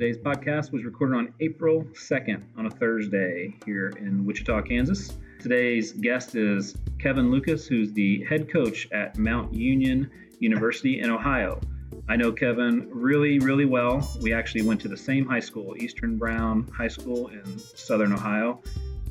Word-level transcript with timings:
Today's 0.00 0.16
podcast 0.16 0.72
was 0.72 0.82
recorded 0.82 1.14
on 1.14 1.34
April 1.40 1.84
2nd 1.92 2.42
on 2.56 2.64
a 2.64 2.70
Thursday 2.70 3.54
here 3.66 3.88
in 3.98 4.24
Wichita, 4.24 4.62
Kansas. 4.62 5.12
Today's 5.40 5.92
guest 5.92 6.34
is 6.34 6.74
Kevin 6.98 7.30
Lucas, 7.30 7.66
who's 7.66 7.92
the 7.92 8.24
head 8.24 8.50
coach 8.50 8.88
at 8.92 9.18
Mount 9.18 9.52
Union 9.52 10.10
University 10.38 11.00
in 11.00 11.10
Ohio. 11.10 11.60
I 12.08 12.16
know 12.16 12.32
Kevin 12.32 12.88
really, 12.90 13.40
really 13.40 13.66
well. 13.66 14.10
We 14.22 14.32
actually 14.32 14.62
went 14.62 14.80
to 14.80 14.88
the 14.88 14.96
same 14.96 15.26
high 15.26 15.38
school, 15.38 15.76
Eastern 15.76 16.16
Brown 16.16 16.66
High 16.74 16.88
School 16.88 17.28
in 17.28 17.58
Southern 17.58 18.14
Ohio, 18.14 18.62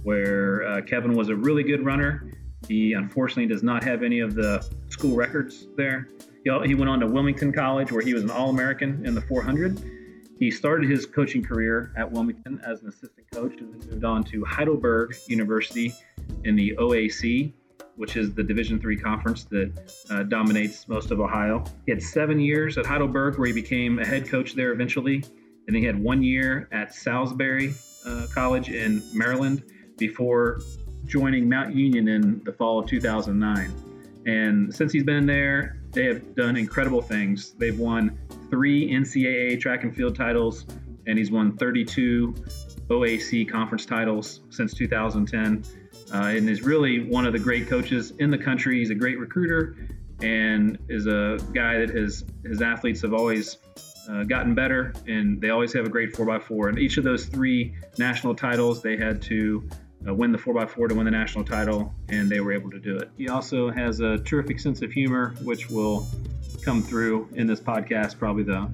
where 0.01 0.63
uh, 0.63 0.81
Kevin 0.81 1.13
was 1.13 1.29
a 1.29 1.35
really 1.35 1.61
good 1.61 1.85
runner. 1.85 2.31
He 2.67 2.93
unfortunately 2.93 3.45
does 3.45 3.61
not 3.61 3.83
have 3.83 4.01
any 4.01 4.21
of 4.21 4.33
the 4.33 4.67
school 4.89 5.15
records 5.15 5.67
there. 5.77 6.09
He, 6.43 6.73
went 6.73 6.89
on 6.89 6.99
to 7.01 7.05
Wilmington 7.05 7.53
College, 7.53 7.91
where 7.91 8.01
he 8.01 8.15
was 8.15 8.23
an 8.23 8.31
All 8.31 8.49
American 8.49 9.05
in 9.05 9.13
the 9.13 9.21
400. 9.21 9.98
He 10.39 10.49
started 10.49 10.89
his 10.89 11.05
coaching 11.05 11.43
career 11.43 11.91
at 11.97 12.09
Wilmington 12.09 12.61
as 12.65 12.81
an 12.81 12.87
assistant 12.87 13.29
coach 13.31 13.59
and 13.59 13.73
then 13.73 13.89
moved 13.89 14.05
on 14.05 14.23
to 14.25 14.45
Heidelberg 14.45 15.13
University 15.27 15.93
in 16.45 16.55
the 16.55 16.75
OAC, 16.77 17.51
which 17.97 18.15
is 18.15 18.33
the 18.33 18.43
Division 18.43 18.79
three 18.79 18.95
conference 18.95 19.43
that 19.45 19.93
uh, 20.09 20.23
dominates 20.23 20.87
most 20.87 21.11
of 21.11 21.19
Ohio. 21.19 21.65
He 21.85 21.91
had 21.91 22.01
seven 22.01 22.39
years 22.39 22.77
at 22.77 22.85
Heidelberg, 22.85 23.37
where 23.37 23.47
he 23.47 23.53
became 23.53 23.99
a 23.99 24.05
head 24.05 24.29
coach 24.29 24.53
there 24.53 24.71
eventually. 24.71 25.15
And 25.67 25.75
then 25.75 25.81
he 25.81 25.83
had 25.83 26.01
one 26.01 26.23
year 26.23 26.69
at 26.71 26.95
Salisbury 26.95 27.73
uh, 28.05 28.27
College 28.33 28.69
in 28.69 29.03
Maryland 29.13 29.63
before 29.97 30.61
joining 31.03 31.49
Mount 31.49 31.75
Union 31.75 32.07
in 32.07 32.41
the 32.45 32.53
fall 32.53 32.79
of 32.79 32.87
2009. 32.87 33.73
And 34.25 34.73
since 34.73 34.93
he's 34.93 35.03
been 35.03 35.25
there, 35.25 35.78
they 35.91 36.05
have 36.05 36.35
done 36.35 36.55
incredible 36.55 37.01
things. 37.01 37.51
They've 37.53 37.77
won 37.77 38.17
three 38.49 38.91
NCAA 38.91 39.59
track 39.59 39.83
and 39.83 39.95
field 39.95 40.15
titles, 40.15 40.65
and 41.07 41.17
he's 41.17 41.31
won 41.31 41.57
32 41.57 42.33
OAC 42.89 43.49
conference 43.49 43.85
titles 43.85 44.41
since 44.49 44.73
2010 44.73 45.63
uh, 46.13 46.17
and 46.17 46.49
is 46.49 46.63
really 46.63 46.99
one 46.99 47.25
of 47.25 47.33
the 47.33 47.39
great 47.39 47.67
coaches 47.67 48.11
in 48.19 48.31
the 48.31 48.37
country. 48.37 48.79
He's 48.79 48.89
a 48.89 48.95
great 48.95 49.19
recruiter 49.19 49.75
and 50.21 50.77
is 50.89 51.07
a 51.07 51.37
guy 51.53 51.77
that 51.77 51.89
his 51.89 52.25
his 52.43 52.61
athletes 52.61 53.01
have 53.01 53.13
always 53.13 53.57
uh, 54.09 54.23
gotten 54.23 54.55
better, 54.55 54.93
and 55.07 55.39
they 55.39 55.49
always 55.49 55.71
have 55.73 55.85
a 55.85 55.89
great 55.89 56.13
4x4. 56.13 56.69
And 56.69 56.79
each 56.79 56.97
of 56.97 57.03
those 57.03 57.25
three 57.25 57.75
national 57.97 58.35
titles, 58.35 58.81
they 58.81 58.97
had 58.97 59.21
to 59.23 59.67
uh, 60.07 60.13
win 60.13 60.31
the 60.31 60.37
4x4 60.37 60.89
to 60.89 60.95
win 60.95 61.05
the 61.05 61.11
national 61.11 61.43
title, 61.43 61.93
and 62.09 62.29
they 62.29 62.39
were 62.39 62.53
able 62.53 62.71
to 62.71 62.79
do 62.79 62.97
it. 62.97 63.09
He 63.17 63.29
also 63.29 63.69
has 63.69 63.99
a 63.99 64.17
terrific 64.19 64.59
sense 64.59 64.81
of 64.81 64.91
humor, 64.91 65.35
which 65.43 65.69
will 65.69 66.07
come 66.61 66.81
through 66.81 67.27
in 67.33 67.47
this 67.47 67.59
podcast, 67.59 68.17
probably 68.17 68.43
the 68.43 68.69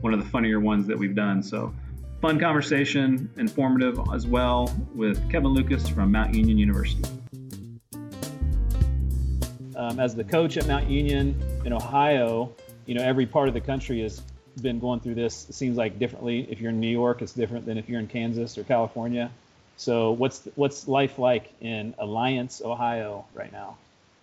one 0.00 0.12
of 0.12 0.22
the 0.22 0.30
funnier 0.30 0.60
ones 0.60 0.86
that 0.86 0.98
we've 0.98 1.14
done. 1.14 1.42
So 1.42 1.72
fun 2.20 2.38
conversation, 2.38 3.30
informative 3.36 3.98
as 4.12 4.26
well, 4.26 4.74
with 4.94 5.30
Kevin 5.30 5.50
Lucas 5.50 5.88
from 5.88 6.12
Mount 6.12 6.34
Union 6.34 6.58
University. 6.58 7.02
Um, 9.76 10.00
as 10.00 10.14
the 10.14 10.24
coach 10.24 10.56
at 10.56 10.66
Mount 10.66 10.88
Union 10.88 11.40
in 11.64 11.72
Ohio, 11.72 12.52
you 12.86 12.94
know 12.94 13.02
every 13.02 13.26
part 13.26 13.48
of 13.48 13.54
the 13.54 13.60
country 13.60 14.00
has 14.02 14.22
been 14.62 14.78
going 14.78 15.00
through 15.00 15.14
this. 15.14 15.48
It 15.48 15.54
seems 15.54 15.76
like 15.76 15.98
differently. 15.98 16.46
If 16.50 16.60
you're 16.60 16.70
in 16.70 16.80
New 16.80 16.88
York, 16.88 17.20
it's 17.22 17.32
different 17.32 17.66
than 17.66 17.76
if 17.76 17.88
you're 17.88 18.00
in 18.00 18.06
Kansas 18.06 18.56
or 18.56 18.64
California. 18.64 19.30
So 19.76 20.12
what's 20.12 20.46
what's 20.54 20.88
life 20.88 21.18
like 21.18 21.52
in 21.60 21.94
Alliance, 21.98 22.62
Ohio, 22.64 23.26
right 23.34 23.52
now? 23.52 23.76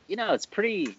You 0.07 0.15
know, 0.15 0.33
it's 0.33 0.45
pretty 0.45 0.95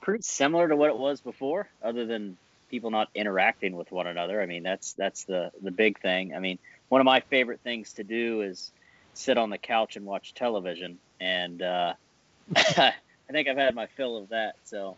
pretty 0.00 0.22
similar 0.22 0.68
to 0.68 0.76
what 0.76 0.90
it 0.90 0.98
was 0.98 1.20
before, 1.20 1.68
other 1.82 2.06
than 2.06 2.36
people 2.70 2.90
not 2.90 3.08
interacting 3.14 3.76
with 3.76 3.90
one 3.92 4.06
another. 4.06 4.40
I 4.40 4.46
mean, 4.46 4.62
that's 4.62 4.94
that's 4.94 5.24
the 5.24 5.50
the 5.62 5.70
big 5.70 6.00
thing. 6.00 6.34
I 6.34 6.38
mean, 6.38 6.58
one 6.88 7.00
of 7.00 7.04
my 7.04 7.20
favorite 7.20 7.60
things 7.60 7.94
to 7.94 8.04
do 8.04 8.42
is 8.42 8.70
sit 9.14 9.36
on 9.36 9.50
the 9.50 9.58
couch 9.58 9.96
and 9.96 10.06
watch 10.06 10.34
television, 10.34 10.98
and 11.20 11.60
uh, 11.60 11.94
I 12.56 12.94
think 13.30 13.48
I've 13.48 13.58
had 13.58 13.74
my 13.74 13.86
fill 13.86 14.16
of 14.16 14.30
that. 14.30 14.56
So, 14.64 14.96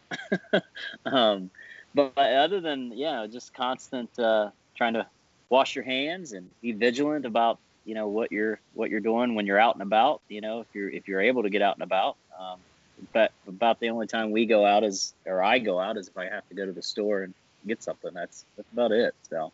um, 1.04 1.50
but 1.94 2.16
other 2.16 2.60
than 2.60 2.92
yeah, 2.94 3.26
just 3.26 3.54
constant 3.54 4.16
uh, 4.18 4.50
trying 4.76 4.94
to 4.94 5.06
wash 5.48 5.74
your 5.74 5.84
hands 5.84 6.32
and 6.32 6.48
be 6.60 6.70
vigilant 6.70 7.26
about 7.26 7.58
you 7.84 7.94
know 7.94 8.08
what 8.08 8.32
you're 8.32 8.60
what 8.74 8.90
you're 8.90 9.00
doing 9.00 9.34
when 9.34 9.46
you're 9.46 9.58
out 9.58 9.74
and 9.74 9.82
about. 9.82 10.20
You 10.28 10.40
know, 10.40 10.60
if 10.60 10.66
you're 10.74 10.90
if 10.90 11.08
you're 11.08 11.20
able 11.20 11.42
to 11.42 11.50
get 11.50 11.62
out 11.62 11.76
and 11.76 11.82
about. 11.82 12.16
Um, 12.38 12.58
but 13.12 13.32
about 13.48 13.80
the 13.80 13.88
only 13.88 14.06
time 14.06 14.30
we 14.30 14.44
go 14.46 14.66
out 14.66 14.84
is, 14.84 15.14
or 15.24 15.42
I 15.42 15.58
go 15.58 15.80
out 15.80 15.96
is 15.96 16.08
if 16.08 16.18
I 16.18 16.26
have 16.26 16.46
to 16.50 16.54
go 16.54 16.66
to 16.66 16.72
the 16.72 16.82
store 16.82 17.22
and 17.22 17.34
get 17.66 17.82
something. 17.82 18.12
That's 18.12 18.44
that's 18.56 18.70
about 18.72 18.92
it. 18.92 19.14
So, 19.28 19.52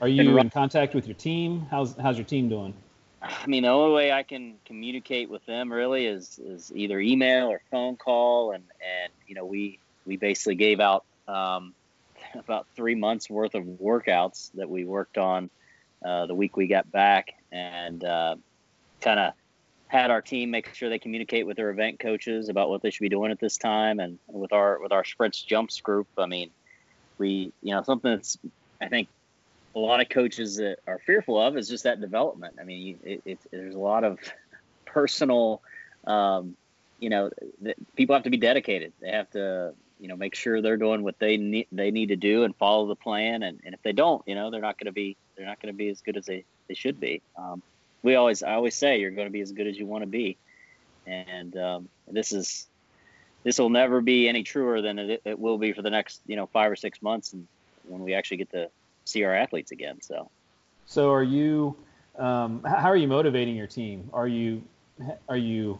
are 0.00 0.08
you 0.08 0.38
in 0.38 0.50
contact 0.50 0.94
with 0.94 1.06
your 1.06 1.14
team? 1.14 1.66
How's 1.70 1.96
how's 1.96 2.16
your 2.16 2.26
team 2.26 2.48
doing? 2.48 2.74
I 3.20 3.46
mean, 3.46 3.64
the 3.64 3.70
only 3.70 3.94
way 3.94 4.12
I 4.12 4.22
can 4.22 4.54
communicate 4.64 5.28
with 5.28 5.44
them 5.46 5.72
really 5.72 6.06
is 6.06 6.38
is 6.38 6.72
either 6.74 7.00
email 7.00 7.48
or 7.48 7.60
phone 7.70 7.96
call, 7.96 8.52
and 8.52 8.64
and 8.80 9.12
you 9.26 9.34
know 9.34 9.44
we 9.44 9.78
we 10.06 10.16
basically 10.16 10.54
gave 10.54 10.80
out 10.80 11.04
um, 11.26 11.74
about 12.34 12.66
three 12.76 12.94
months 12.94 13.28
worth 13.28 13.54
of 13.54 13.64
workouts 13.64 14.50
that 14.54 14.68
we 14.68 14.84
worked 14.84 15.18
on 15.18 15.50
uh, 16.04 16.26
the 16.26 16.34
week 16.34 16.56
we 16.56 16.66
got 16.66 16.90
back, 16.92 17.34
and 17.52 18.04
uh, 18.04 18.36
kind 19.00 19.20
of 19.20 19.32
had 19.86 20.10
our 20.10 20.20
team 20.20 20.50
make 20.50 20.74
sure 20.74 20.88
they 20.88 20.98
communicate 20.98 21.46
with 21.46 21.56
their 21.56 21.70
event 21.70 21.98
coaches 21.98 22.48
about 22.48 22.68
what 22.68 22.82
they 22.82 22.90
should 22.90 23.00
be 23.00 23.08
doing 23.08 23.30
at 23.30 23.40
this 23.40 23.56
time, 23.56 24.00
and 24.00 24.18
with 24.26 24.52
our 24.52 24.80
with 24.80 24.92
our 24.92 25.04
sprints 25.04 25.42
jumps 25.42 25.80
group. 25.80 26.06
I 26.18 26.26
mean, 26.26 26.50
we 27.18 27.52
you 27.62 27.74
know 27.74 27.82
something 27.82 28.10
that's 28.10 28.38
I 28.80 28.88
think 28.88 29.08
a 29.74 29.78
lot 29.78 30.00
of 30.00 30.08
coaches 30.08 30.56
that 30.56 30.78
are 30.86 30.98
fearful 30.98 31.40
of 31.40 31.56
is 31.56 31.68
just 31.68 31.84
that 31.84 32.00
development. 32.00 32.56
I 32.60 32.64
mean, 32.64 32.98
it, 33.04 33.22
it, 33.24 33.38
there's 33.50 33.74
a 33.74 33.78
lot 33.78 34.04
of 34.04 34.18
personal, 34.84 35.62
um, 36.06 36.56
you 36.98 37.10
know, 37.10 37.30
people 37.96 38.14
have 38.14 38.24
to 38.24 38.30
be 38.30 38.38
dedicated. 38.38 38.92
They 39.00 39.10
have 39.10 39.30
to, 39.30 39.74
you 40.00 40.08
know, 40.08 40.16
make 40.16 40.34
sure 40.34 40.60
they're 40.60 40.76
doing 40.76 41.02
what 41.02 41.18
they 41.18 41.36
need 41.36 41.66
they 41.70 41.90
need 41.90 42.08
to 42.08 42.16
do 42.16 42.44
and 42.44 42.56
follow 42.56 42.86
the 42.86 42.96
plan. 42.96 43.42
And, 43.42 43.60
and 43.64 43.74
if 43.74 43.82
they 43.82 43.92
don't, 43.92 44.22
you 44.26 44.34
know, 44.34 44.50
they're 44.50 44.60
not 44.60 44.78
going 44.78 44.86
to 44.86 44.92
be 44.92 45.16
they're 45.36 45.46
not 45.46 45.60
going 45.60 45.72
to 45.72 45.76
be 45.76 45.88
as 45.88 46.00
good 46.00 46.16
as 46.16 46.26
they, 46.26 46.44
they 46.68 46.74
should 46.74 47.00
be. 47.00 47.22
Um, 47.36 47.62
we 48.02 48.14
always 48.14 48.42
I 48.42 48.54
always 48.54 48.74
say 48.74 49.00
you're 49.00 49.10
going 49.10 49.26
to 49.26 49.32
be 49.32 49.40
as 49.40 49.52
good 49.52 49.66
as 49.66 49.76
you 49.76 49.86
want 49.86 50.02
to 50.02 50.08
be, 50.08 50.36
and 51.06 51.56
um, 51.56 51.88
this 52.06 52.32
is 52.32 52.66
this 53.44 53.58
will 53.58 53.70
never 53.70 54.00
be 54.00 54.28
any 54.28 54.42
truer 54.42 54.82
than 54.82 54.98
it, 54.98 55.22
it 55.24 55.38
will 55.38 55.58
be 55.58 55.72
for 55.72 55.82
the 55.82 55.90
next 55.90 56.20
you 56.26 56.36
know 56.36 56.46
five 56.46 56.70
or 56.70 56.76
six 56.76 57.00
months 57.02 57.32
and 57.32 57.46
when 57.86 58.02
we 58.02 58.14
actually 58.14 58.36
get 58.36 58.50
to 58.50 58.70
see 59.04 59.24
our 59.24 59.34
athletes 59.34 59.72
again 59.72 60.00
so. 60.00 60.30
So 60.86 61.12
are 61.12 61.22
you 61.22 61.76
um, 62.18 62.62
how 62.64 62.88
are 62.88 62.96
you 62.96 63.08
motivating 63.08 63.56
your 63.56 63.66
team? 63.66 64.10
Are 64.12 64.28
you 64.28 64.62
are 65.28 65.36
you 65.36 65.78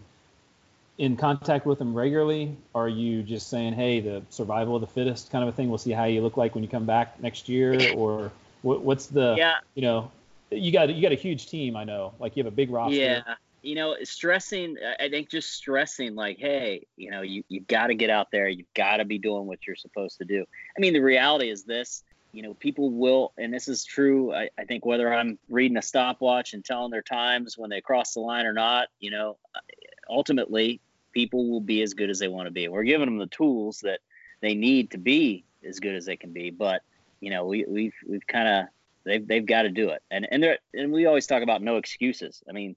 in 0.97 1.17
contact 1.17 1.67
with 1.67 1.79
them 1.79 1.95
regularly? 1.95 2.57
Are 2.75 2.89
you 2.89 3.23
just 3.23 3.49
saying 3.49 3.75
hey 3.75 4.01
the 4.01 4.23
survival 4.31 4.77
of 4.77 4.81
the 4.81 4.87
fittest 4.87 5.31
kind 5.31 5.43
of 5.43 5.49
a 5.49 5.53
thing? 5.53 5.69
We'll 5.69 5.79
see 5.79 5.93
how 5.93 6.05
you 6.05 6.21
look 6.23 6.37
like 6.37 6.55
when 6.55 6.65
you 6.65 6.71
come 6.71 6.87
back 6.87 7.21
next 7.21 7.49
year 7.49 7.95
or 7.95 8.33
what, 8.63 8.83
what's 8.83 9.07
the 9.07 9.35
yeah. 9.37 9.57
you 9.75 9.83
know 9.83 10.11
you 10.51 10.73
got 10.73 10.95
you 10.95 11.03
got 11.03 11.13
a 11.13 11.17
huge 11.17 11.49
team 11.49 11.77
i 11.77 11.85
know 11.85 12.15
like 12.19 12.37
you 12.37 12.43
have 12.43 12.53
a 12.53 12.57
big 12.57 12.71
roster 12.71 12.97
yeah 12.97 13.23
you 13.63 13.75
know, 13.75 13.97
stressing, 14.05 14.77
uh, 14.79 15.03
I 15.03 15.09
think 15.09 15.29
just 15.29 15.53
stressing 15.53 16.15
like, 16.15 16.39
hey, 16.39 16.87
you 16.97 17.11
know, 17.11 17.23
you, 17.23 17.43
you 17.49 17.61
got 17.61 17.89
to 17.89 17.95
get 17.95 18.11
out 18.11 18.31
there. 18.31 18.49
You've 18.49 18.73
got 18.75 18.99
to 18.99 19.05
be 19.05 19.19
doing 19.19 19.47
what 19.47 19.67
you're 19.67 19.77
supposed 19.77 20.19
to 20.19 20.25
do. 20.25 20.45
I 20.77 20.81
mean, 20.81 20.93
the 20.93 21.01
reality 21.01 21.51
is 21.51 21.65
this, 21.65 22.05
you 22.33 22.43
know, 22.43 22.55
people 22.55 22.91
will, 22.91 23.33
and 23.37 23.53
this 23.53 23.69
is 23.69 23.85
true. 23.85 24.33
I, 24.33 24.51
I 24.59 24.65
think 24.65 24.87
whether 24.87 25.13
I'm 25.13 25.39
reading 25.49 25.77
a 25.77 25.83
stopwatch 25.83 26.55
and 26.55 26.65
telling 26.65 26.91
their 26.91 27.03
times 27.03 27.59
when 27.59 27.71
they 27.71 27.81
cross 27.81 28.15
the 28.15 28.21
line 28.21 28.47
or 28.47 28.53
not, 28.53 28.89
you 29.01 29.11
know, 29.11 29.37
uh, 29.55 29.61
ultimately 30.09 30.81
people 31.13 31.51
will 31.51 31.61
be 31.61 31.83
as 31.83 31.95
good 31.95 32.11
as 32.11 32.19
they 32.19 32.29
want 32.29 32.47
to 32.47 32.53
be. 32.53 32.69
We're 32.69 32.85
giving 32.85 33.07
them 33.07 33.19
the 33.19 33.27
tools 33.27 33.81
that 33.81 34.01
they 34.41 34.55
need 34.55 34.93
to 34.93 34.99
be 34.99 35.45
as 35.67 35.81
good 35.81 35.97
as 35.97 36.05
they 36.05 36.17
can 36.17 36.33
be. 36.33 36.51
But, 36.51 36.83
you 37.21 37.31
know, 37.31 37.47
we, 37.47 37.65
we've, 37.67 37.95
we've 38.07 38.27
kind 38.27 38.47
of, 38.47 38.67
they've, 39.09 39.27
they've 39.27 39.47
got 39.47 39.63
to 39.63 39.71
do 39.71 39.91
it. 39.91 40.03
And, 40.11 40.27
and 40.31 40.43
there, 40.43 40.59
and 40.75 40.93
we 40.93 41.07
always 41.07 41.27
talk 41.27 41.43
about 41.43 41.63
no 41.63 41.77
excuses. 41.77 42.43
I 42.49 42.53
mean, 42.53 42.77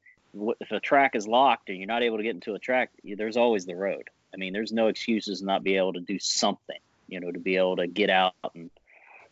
if 0.60 0.72
a 0.72 0.80
track 0.80 1.16
is 1.16 1.28
locked 1.28 1.70
and 1.70 1.78
you're 1.78 1.88
not 1.88 2.04
able 2.04 2.18
to 2.18 2.24
get 2.24 2.36
into 2.36 2.54
a 2.54 2.60
track, 2.60 2.92
there's 3.04 3.38
always 3.38 3.66
the 3.66 3.76
road. 3.76 4.10
I 4.34 4.38
mean, 4.38 4.54
there's 4.54 4.72
no 4.72 4.88
excuses 4.88 5.40
to 5.40 5.46
not 5.46 5.64
be 5.64 5.78
able 5.78 5.94
to 5.94 6.00
do 6.00 6.20
something, 6.20 6.80
you 7.08 7.20
know, 7.20 7.32
to 7.32 7.40
be 7.40 7.58
able 7.58 7.78
to 7.78 7.88
get 7.88 8.10
out 8.10 8.34
and 8.56 8.70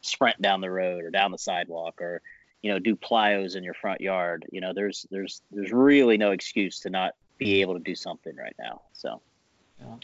sprint 0.01 0.41
down 0.41 0.61
the 0.61 0.69
road 0.69 1.03
or 1.03 1.09
down 1.09 1.31
the 1.31 1.37
sidewalk 1.37 2.01
or, 2.01 2.21
you 2.61 2.71
know, 2.71 2.79
do 2.79 2.95
plyos 2.95 3.55
in 3.55 3.63
your 3.63 3.73
front 3.73 4.01
yard. 4.01 4.45
You 4.51 4.61
know, 4.61 4.73
there's 4.73 5.05
there's 5.09 5.41
there's 5.51 5.71
really 5.71 6.17
no 6.17 6.31
excuse 6.31 6.81
to 6.81 6.89
not 6.89 7.15
be 7.37 7.61
able 7.61 7.75
to 7.75 7.79
do 7.79 7.95
something 7.95 8.35
right 8.35 8.55
now. 8.59 8.81
So, 8.93 9.21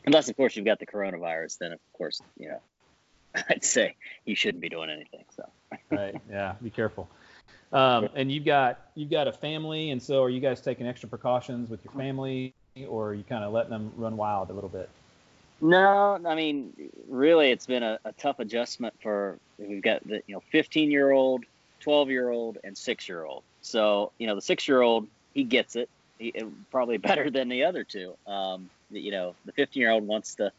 unless 0.05 0.29
of 0.29 0.37
course 0.37 0.55
you've 0.55 0.65
got 0.65 0.79
the 0.79 0.85
coronavirus, 0.85 1.57
then 1.57 1.73
of 1.73 1.79
course, 1.91 2.21
you 2.37 2.47
know, 2.47 2.61
I'd 3.49 3.65
say 3.65 3.95
you 4.23 4.35
shouldn't 4.35 4.61
be 4.61 4.69
doing 4.69 4.89
anything. 4.89 5.25
So. 5.35 5.49
Right. 5.89 6.15
Yeah. 6.29 6.55
Be 6.61 6.69
careful. 6.69 7.09
Um, 7.71 8.09
and 8.15 8.31
you've 8.31 8.45
got 8.45 8.79
you've 8.95 9.09
got 9.09 9.27
a 9.27 9.31
family, 9.31 9.91
and 9.91 10.01
so 10.01 10.23
are 10.23 10.29
you 10.29 10.39
guys 10.39 10.61
taking 10.61 10.87
extra 10.87 11.09
precautions 11.09 11.69
with 11.69 11.83
your 11.83 11.93
family, 11.93 12.53
or 12.87 13.09
are 13.09 13.13
you 13.13 13.23
kind 13.23 13.43
of 13.43 13.51
letting 13.51 13.71
them 13.71 13.91
run 13.97 14.15
wild 14.15 14.49
a 14.49 14.53
little 14.53 14.69
bit? 14.69 14.89
No, 15.61 16.19
I 16.25 16.35
mean, 16.35 16.73
really, 17.07 17.51
it's 17.51 17.65
been 17.65 17.83
a, 17.83 17.99
a 18.05 18.11
tough 18.13 18.39
adjustment 18.39 18.93
for 19.01 19.39
we've 19.57 19.81
got 19.81 20.07
the 20.07 20.21
you 20.27 20.35
know 20.35 20.43
15 20.51 20.91
year 20.91 21.11
old, 21.11 21.45
12 21.79 22.09
year 22.09 22.29
old, 22.29 22.57
and 22.63 22.77
six 22.77 23.09
year 23.09 23.23
old. 23.23 23.43
So, 23.61 24.11
you 24.17 24.27
know, 24.27 24.35
the 24.35 24.41
six 24.41 24.67
year 24.67 24.81
old, 24.81 25.07
he 25.33 25.43
gets 25.43 25.75
it. 25.75 25.89
He, 26.19 26.33
probably 26.71 26.97
better 27.09 27.29
than 27.29 27.49
the 27.49 27.63
other 27.63 27.83
two. 27.83 28.15
Um, 28.27 28.69
you 28.91 29.11
know, 29.11 29.35
the 29.45 29.51
15 29.53 29.81
year 29.81 29.91
old 29.91 30.05
wants 30.05 30.35
to, 30.35 30.51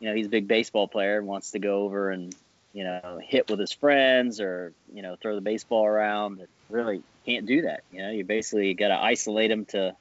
you 0.00 0.08
know, 0.08 0.14
he's 0.14 0.26
a 0.26 0.30
big 0.30 0.48
baseball 0.48 0.88
player, 0.88 1.22
wants 1.22 1.50
to 1.52 1.58
go 1.58 1.82
over 1.82 2.10
and, 2.10 2.34
you 2.76 2.84
know, 2.84 3.18
hit 3.24 3.48
with 3.48 3.58
his 3.58 3.72
friends 3.72 4.38
or, 4.38 4.70
you 4.92 5.00
know, 5.00 5.16
throw 5.16 5.34
the 5.34 5.40
baseball 5.40 5.86
around. 5.86 6.46
Really 6.68 7.02
can't 7.24 7.46
do 7.46 7.62
that. 7.62 7.84
You 7.90 8.02
know, 8.02 8.10
you 8.10 8.22
basically 8.22 8.74
got 8.74 8.88
to 8.88 8.98
isolate 8.98 9.50
him 9.50 9.64
to 9.66 9.96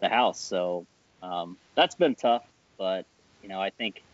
the 0.00 0.08
house. 0.08 0.38
So 0.38 0.86
um, 1.20 1.56
that's 1.74 1.96
been 1.96 2.14
tough, 2.14 2.44
but, 2.78 3.06
you 3.42 3.48
know, 3.48 3.60
I 3.60 3.70
think 3.70 4.04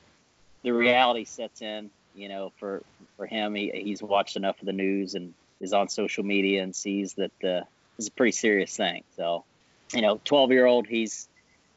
the 0.63 0.71
reality 0.71 1.25
sets 1.25 1.61
in, 1.61 1.91
you 2.15 2.31
know, 2.31 2.51
for, 2.59 2.83
for 3.19 3.27
him, 3.27 3.55
he, 3.55 3.71
he's 3.75 4.03
watched 4.03 4.37
enough 4.37 4.59
of 4.59 4.65
the 4.65 4.73
news 4.73 5.15
and 5.15 5.35
is 5.61 5.75
on 5.75 5.91
social 5.91 6.25
media 6.25 6.63
and 6.63 6.75
sees 6.75 7.13
that 7.15 7.45
uh, 7.45 7.61
it's 7.99 8.09
a 8.09 8.13
pretty 8.13 8.33
serious 8.33 8.75
thing. 8.75 9.05
So, 9.19 9.45
you 9.93 10.01
know, 10.01 10.19
12 10.25 10.51
year 10.53 10.65
old, 10.65 10.87
he's, 10.87 11.29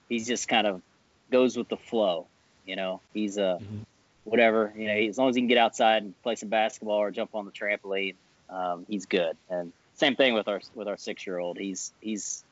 he's 0.07 0.27
just 0.27 0.48
kind 0.48 0.66
of 0.66 0.81
goes 1.30 1.57
with 1.57 1.68
the 1.68 1.75
flow. 1.75 2.27
You 2.66 2.77
know, 2.77 3.01
he's 3.13 3.36
a, 3.38 3.60
mm-hmm. 3.62 3.81
Whatever, 4.24 4.74
you 4.76 4.88
know, 4.88 4.94
as 4.94 5.18
long 5.18 5.30
as 5.30 5.36
he 5.36 5.42
can 5.42 5.48
get 5.48 5.58
outside 5.58 6.04
and 6.04 6.22
play 6.22 6.36
some 6.36 6.50
basketball 6.50 6.98
or 6.98 7.12
jump 7.12 7.34
on 7.34 7.46
the 7.46 7.52
trampoline, 7.52 8.16
um, 8.50 8.86
he's 8.88 9.06
good. 9.06 9.36
And 9.50 9.72
same 9.96 10.16
thing 10.16 10.34
with 10.34 10.48
our, 10.48 10.62
with 10.76 10.88
our 10.88 10.98
six 10.98 11.26
year 11.26 11.40
old, 11.40 11.58
he's, 11.58 11.92
he's, 12.02 12.44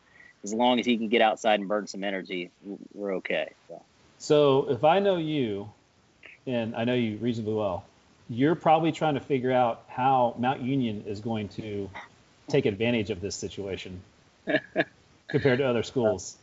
as 0.44 0.54
long 0.54 0.80
as 0.80 0.86
he 0.86 0.98
can 0.98 1.10
get 1.10 1.22
outside 1.22 1.60
and 1.60 1.68
burn 1.68 1.88
some 1.88 2.04
energy, 2.04 2.50
we're 2.94 3.16
okay. 3.16 3.52
So. 3.68 3.82
so 4.18 4.70
if 4.70 4.84
I 4.84 5.00
know 5.00 5.18
you, 5.18 5.70
and 6.48 6.76
I 6.76 6.86
know 6.86 6.94
you 6.94 7.18
reasonably 7.18 7.54
well, 7.54 7.84
you're 8.30 8.56
probably 8.56 8.92
trying 8.92 9.16
to 9.16 9.20
figure 9.20 9.52
out 9.52 9.84
how 9.88 10.36
Mount 10.38 10.62
Union 10.62 11.04
is 11.08 11.20
going 11.20 11.50
to 11.50 11.90
take 12.48 12.66
advantage 12.66 13.10
of 13.10 13.22
this 13.22 13.36
situation 13.36 14.02
compared 15.28 15.60
to 15.60 15.66
other 15.66 15.84
schools. 15.84 16.38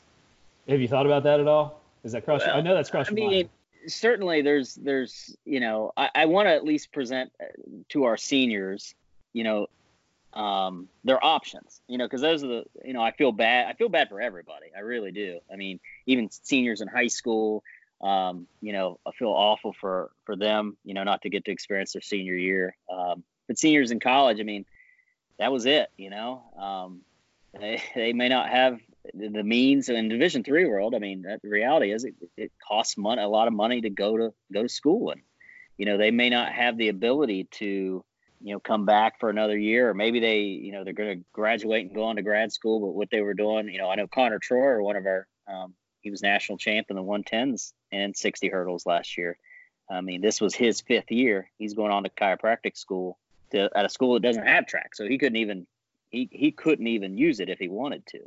Have 0.69 0.81
you 0.81 0.89
thought 0.89 1.07
about 1.07 1.23
that 1.25 1.41
at 1.41 1.47
all? 1.47 1.81
Is 2.05 2.13
that 2.13 2.25
cross? 2.25 2.43
Well, 2.45 2.57
I 2.57 2.61
know 2.61 2.75
that's 2.75 2.91
crossed 2.91 3.11
I 3.11 3.15
mean, 3.15 3.31
mind. 3.31 3.49
Certainly, 3.87 4.43
there's 4.43 4.75
there's 4.75 5.37
you 5.45 5.61
know 5.61 5.93
I, 5.97 6.11
I 6.15 6.27
want 6.27 6.47
to 6.47 6.53
at 6.53 6.65
least 6.65 6.93
present 6.93 7.33
uh, 7.41 7.47
to 7.91 8.05
our 8.05 8.17
seniors, 8.17 8.95
you 9.33 9.45
know, 9.45 9.67
um, 10.33 10.89
their 11.05 11.23
options, 11.25 11.81
you 11.89 11.99
know, 11.99 12.07
because 12.07 12.21
those 12.21 12.45
are 12.45 12.49
the 12.49 12.65
you 12.85 12.93
know 12.93 13.03
I 13.03 13.13
feel 13.13 13.33
bad 13.33 13.69
I 13.69 13.73
feel 13.75 13.89
bad 13.89 14.09
for 14.09 14.21
everybody 14.21 14.67
I 14.77 14.81
really 14.81 15.13
do. 15.13 15.41
I 15.53 15.57
mean, 15.57 15.81
even 16.07 16.31
seniors 16.31 16.81
in 16.81 16.89
high 16.89 17.07
school, 17.07 17.63
um, 18.01 18.47
you 18.61 18.73
know, 18.73 18.99
I 19.07 19.13
feel 19.13 19.31
awful 19.31 19.75
for 19.81 20.11
for 20.25 20.37
them, 20.37 20.77
you 20.85 20.95
know, 20.95 21.05
not 21.05 21.23
to 21.23 21.31
get 21.31 21.45
to 21.47 21.51
experience 21.51 21.93
their 21.93 22.03
senior 22.03 22.35
year. 22.35 22.77
Um, 22.93 23.25
but 23.47 23.59
seniors 23.59 23.91
in 23.91 24.01
college, 24.01 24.41
I 24.41 24.43
mean, 24.43 24.67
that 25.39 25.53
was 25.53 25.67
it, 25.67 25.91
you 25.97 26.11
know. 26.11 26.43
Um, 26.59 27.01
they, 27.59 27.83
they 27.95 28.13
may 28.13 28.29
not 28.29 28.49
have 28.49 28.81
the 29.15 29.43
means 29.43 29.89
in 29.89 30.09
Division 30.09 30.45
three 30.45 30.67
world. 30.67 30.95
I 30.95 30.99
mean, 30.99 31.23
the 31.23 31.49
reality 31.49 31.93
is 31.93 32.05
it, 32.05 32.15
it 32.37 32.53
costs 32.67 32.97
money, 32.97 33.23
a 33.23 33.29
lot 33.29 33.49
of 33.49 33.55
money 33.55 33.81
to 33.81 33.91
go 33.91 34.17
to 34.17 34.33
go 34.53 34.63
to 34.63 34.69
school, 34.69 35.11
and 35.11 35.21
you 35.77 35.87
know 35.87 35.97
they 35.97 36.11
may 36.11 36.31
not 36.31 36.53
have 36.53 36.77
the 36.77 36.89
ability 36.89 37.49
to 37.53 38.05
you 38.43 38.53
know 38.53 38.61
come 38.61 38.87
back 38.87 39.19
for 39.21 39.31
another 39.31 39.57
year, 39.57 39.91
or 39.91 39.95
maybe 39.95 40.21
they 40.21 40.41
you 40.41 40.73
know 40.73 40.85
they're 40.85 40.93
going 40.93 41.19
to 41.19 41.25
graduate 41.33 41.87
and 41.87 41.95
go 41.95 42.05
on 42.05 42.17
to 42.17 42.23
grad 42.23 42.53
school. 42.53 42.81
But 42.81 42.95
what 42.95 43.11
they 43.11 43.21
were 43.21 43.35
doing, 43.35 43.69
you 43.69 43.79
know, 43.79 43.91
I 43.91 43.97
know 43.97 44.07
Connor 44.07 44.39
Troyer, 44.39 44.83
one 44.83 44.97
of 44.97 45.07
our 45.07 45.27
um, 45.49 45.75
he 46.01 46.11
was 46.11 46.23
national 46.23 46.59
champ 46.59 46.87
in 46.89 46.97
the 46.97 47.03
110s 47.03 47.73
and 47.91 48.17
60 48.17 48.49
hurdles 48.49 48.87
last 48.87 49.19
year. 49.19 49.37
I 49.91 50.01
mean, 50.01 50.21
this 50.21 50.41
was 50.41 50.55
his 50.55 50.81
fifth 50.81 51.11
year. 51.11 51.51
He's 51.59 51.75
going 51.75 51.93
on 51.93 52.05
to 52.05 52.11
chiropractic 52.11 52.77
school 52.77 53.19
to, 53.51 53.71
at 53.75 53.85
a 53.85 53.89
school 53.89 54.15
that 54.15 54.23
doesn't 54.23 54.47
have 54.47 54.67
track, 54.67 54.95
so 54.95 55.07
he 55.07 55.19
couldn't 55.19 55.37
even 55.37 55.67
he 56.11 56.29
he 56.31 56.53
couldn't 56.53 56.87
even 56.87 57.19
use 57.19 57.41
it 57.41 57.49
if 57.49 57.59
he 57.59 57.69
wanted 57.69 58.07
to. 58.07 58.21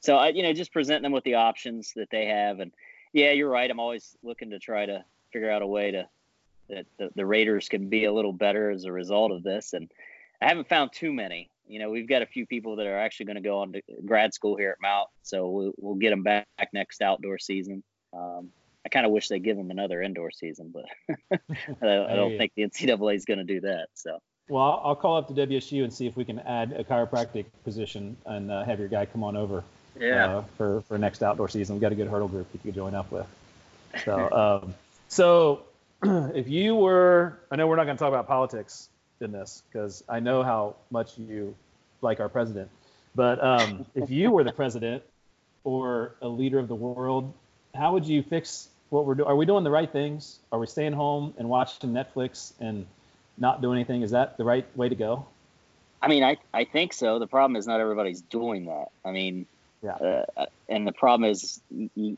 So 0.00 0.16
I, 0.16 0.28
you 0.28 0.42
know, 0.42 0.52
just 0.52 0.72
present 0.72 1.02
them 1.02 1.12
with 1.12 1.24
the 1.24 1.34
options 1.34 1.92
that 1.96 2.10
they 2.10 2.26
have, 2.26 2.60
and 2.60 2.72
yeah, 3.12 3.32
you're 3.32 3.50
right. 3.50 3.70
I'm 3.70 3.80
always 3.80 4.16
looking 4.22 4.50
to 4.50 4.58
try 4.58 4.86
to 4.86 5.04
figure 5.32 5.50
out 5.50 5.62
a 5.62 5.66
way 5.66 5.90
to 5.92 6.08
that 6.68 6.86
the, 6.98 7.10
the 7.14 7.26
Raiders 7.26 7.68
can 7.68 7.88
be 7.88 8.04
a 8.04 8.12
little 8.12 8.32
better 8.32 8.70
as 8.70 8.84
a 8.84 8.92
result 8.92 9.32
of 9.32 9.42
this, 9.42 9.72
and 9.72 9.90
I 10.40 10.48
haven't 10.48 10.68
found 10.68 10.92
too 10.92 11.12
many 11.12 11.50
you 11.68 11.78
know, 11.78 11.90
we've 11.90 12.08
got 12.08 12.22
a 12.22 12.26
few 12.26 12.46
people 12.46 12.76
that 12.76 12.86
are 12.86 12.98
actually 12.98 13.26
going 13.26 13.36
to 13.36 13.42
go 13.42 13.58
on 13.58 13.72
to 13.72 13.82
grad 14.04 14.34
school 14.34 14.56
here 14.56 14.70
at 14.70 14.80
Mount, 14.80 15.08
so 15.22 15.48
we'll, 15.48 15.72
we'll 15.78 15.94
get 15.94 16.10
them 16.10 16.22
back 16.22 16.46
next 16.72 17.02
outdoor 17.02 17.38
season. 17.38 17.82
Um, 18.12 18.50
I 18.84 18.88
kind 18.88 19.04
of 19.04 19.12
wish 19.12 19.28
they 19.28 19.40
give 19.40 19.56
them 19.56 19.70
another 19.70 20.00
indoor 20.00 20.30
season, 20.30 20.72
but 20.72 20.84
I, 21.82 21.86
I, 22.12 22.14
don't 22.14 22.38
think 22.38 22.52
the 22.54 22.62
NCAA 22.62 23.16
is 23.16 23.24
going 23.24 23.38
to 23.38 23.44
do 23.44 23.60
that. 23.62 23.88
So. 23.94 24.18
Well, 24.48 24.80
I'll 24.84 24.94
call 24.94 25.16
up 25.16 25.26
the 25.26 25.46
WSU 25.46 25.82
and 25.82 25.92
see 25.92 26.06
if 26.06 26.16
we 26.16 26.24
can 26.24 26.38
add 26.40 26.72
a 26.72 26.84
chiropractic 26.84 27.46
position 27.64 28.16
and 28.26 28.50
uh, 28.50 28.64
have 28.64 28.78
your 28.78 28.88
guy 28.88 29.04
come 29.04 29.24
on 29.24 29.36
over. 29.36 29.64
Yeah. 29.98 30.38
Uh, 30.38 30.44
for 30.56 30.80
for 30.82 30.98
next 30.98 31.22
outdoor 31.22 31.48
season, 31.48 31.76
we've 31.76 31.82
got 31.82 31.92
a 31.92 31.96
good 31.96 32.08
hurdle 32.08 32.28
group 32.28 32.46
you 32.52 32.60
could 32.60 32.74
join 32.74 32.94
up 32.94 33.10
with. 33.10 33.26
So, 34.04 34.62
um, 34.64 34.74
so 35.08 35.62
if 36.02 36.48
you 36.48 36.74
were, 36.74 37.38
I 37.50 37.56
know 37.56 37.66
we're 37.66 37.76
not 37.76 37.84
going 37.84 37.96
to 37.96 38.00
talk 38.00 38.08
about 38.08 38.26
politics 38.26 38.88
in 39.20 39.32
this 39.32 39.62
because 39.70 40.04
I 40.08 40.20
know 40.20 40.42
how 40.42 40.76
much 40.90 41.16
you 41.18 41.54
like 42.02 42.20
our 42.20 42.28
president. 42.28 42.70
But 43.14 43.42
um, 43.42 43.86
if 43.94 44.10
you 44.10 44.30
were 44.30 44.44
the 44.44 44.52
president 44.52 45.02
or 45.64 46.14
a 46.20 46.28
leader 46.28 46.58
of 46.58 46.68
the 46.68 46.74
world, 46.74 47.32
how 47.74 47.94
would 47.94 48.04
you 48.04 48.22
fix 48.22 48.68
what 48.90 49.06
we're 49.06 49.14
doing? 49.14 49.28
Are 49.28 49.36
we 49.36 49.46
doing 49.46 49.64
the 49.64 49.70
right 49.70 49.90
things? 49.90 50.38
Are 50.52 50.58
we 50.58 50.66
staying 50.66 50.92
home 50.92 51.34
and 51.38 51.48
watching 51.48 51.90
Netflix 51.90 52.52
and 52.60 52.86
not 53.38 53.62
doing 53.62 53.78
anything? 53.78 54.02
Is 54.02 54.10
that 54.10 54.36
the 54.36 54.44
right 54.44 54.66
way 54.76 54.88
to 54.88 54.94
go? 54.94 55.26
I 56.02 56.08
mean, 56.08 56.22
I, 56.22 56.36
I 56.52 56.64
think 56.64 56.92
so. 56.92 57.18
The 57.18 57.26
problem 57.26 57.56
is 57.56 57.66
not 57.66 57.80
everybody's 57.80 58.20
doing 58.20 58.66
that. 58.66 58.88
I 59.04 59.12
mean, 59.12 59.46
yeah. 59.82 60.24
Uh, 60.36 60.46
and 60.68 60.86
the 60.86 60.92
problem 60.92 61.30
is 61.30 61.60
you, 61.70 62.16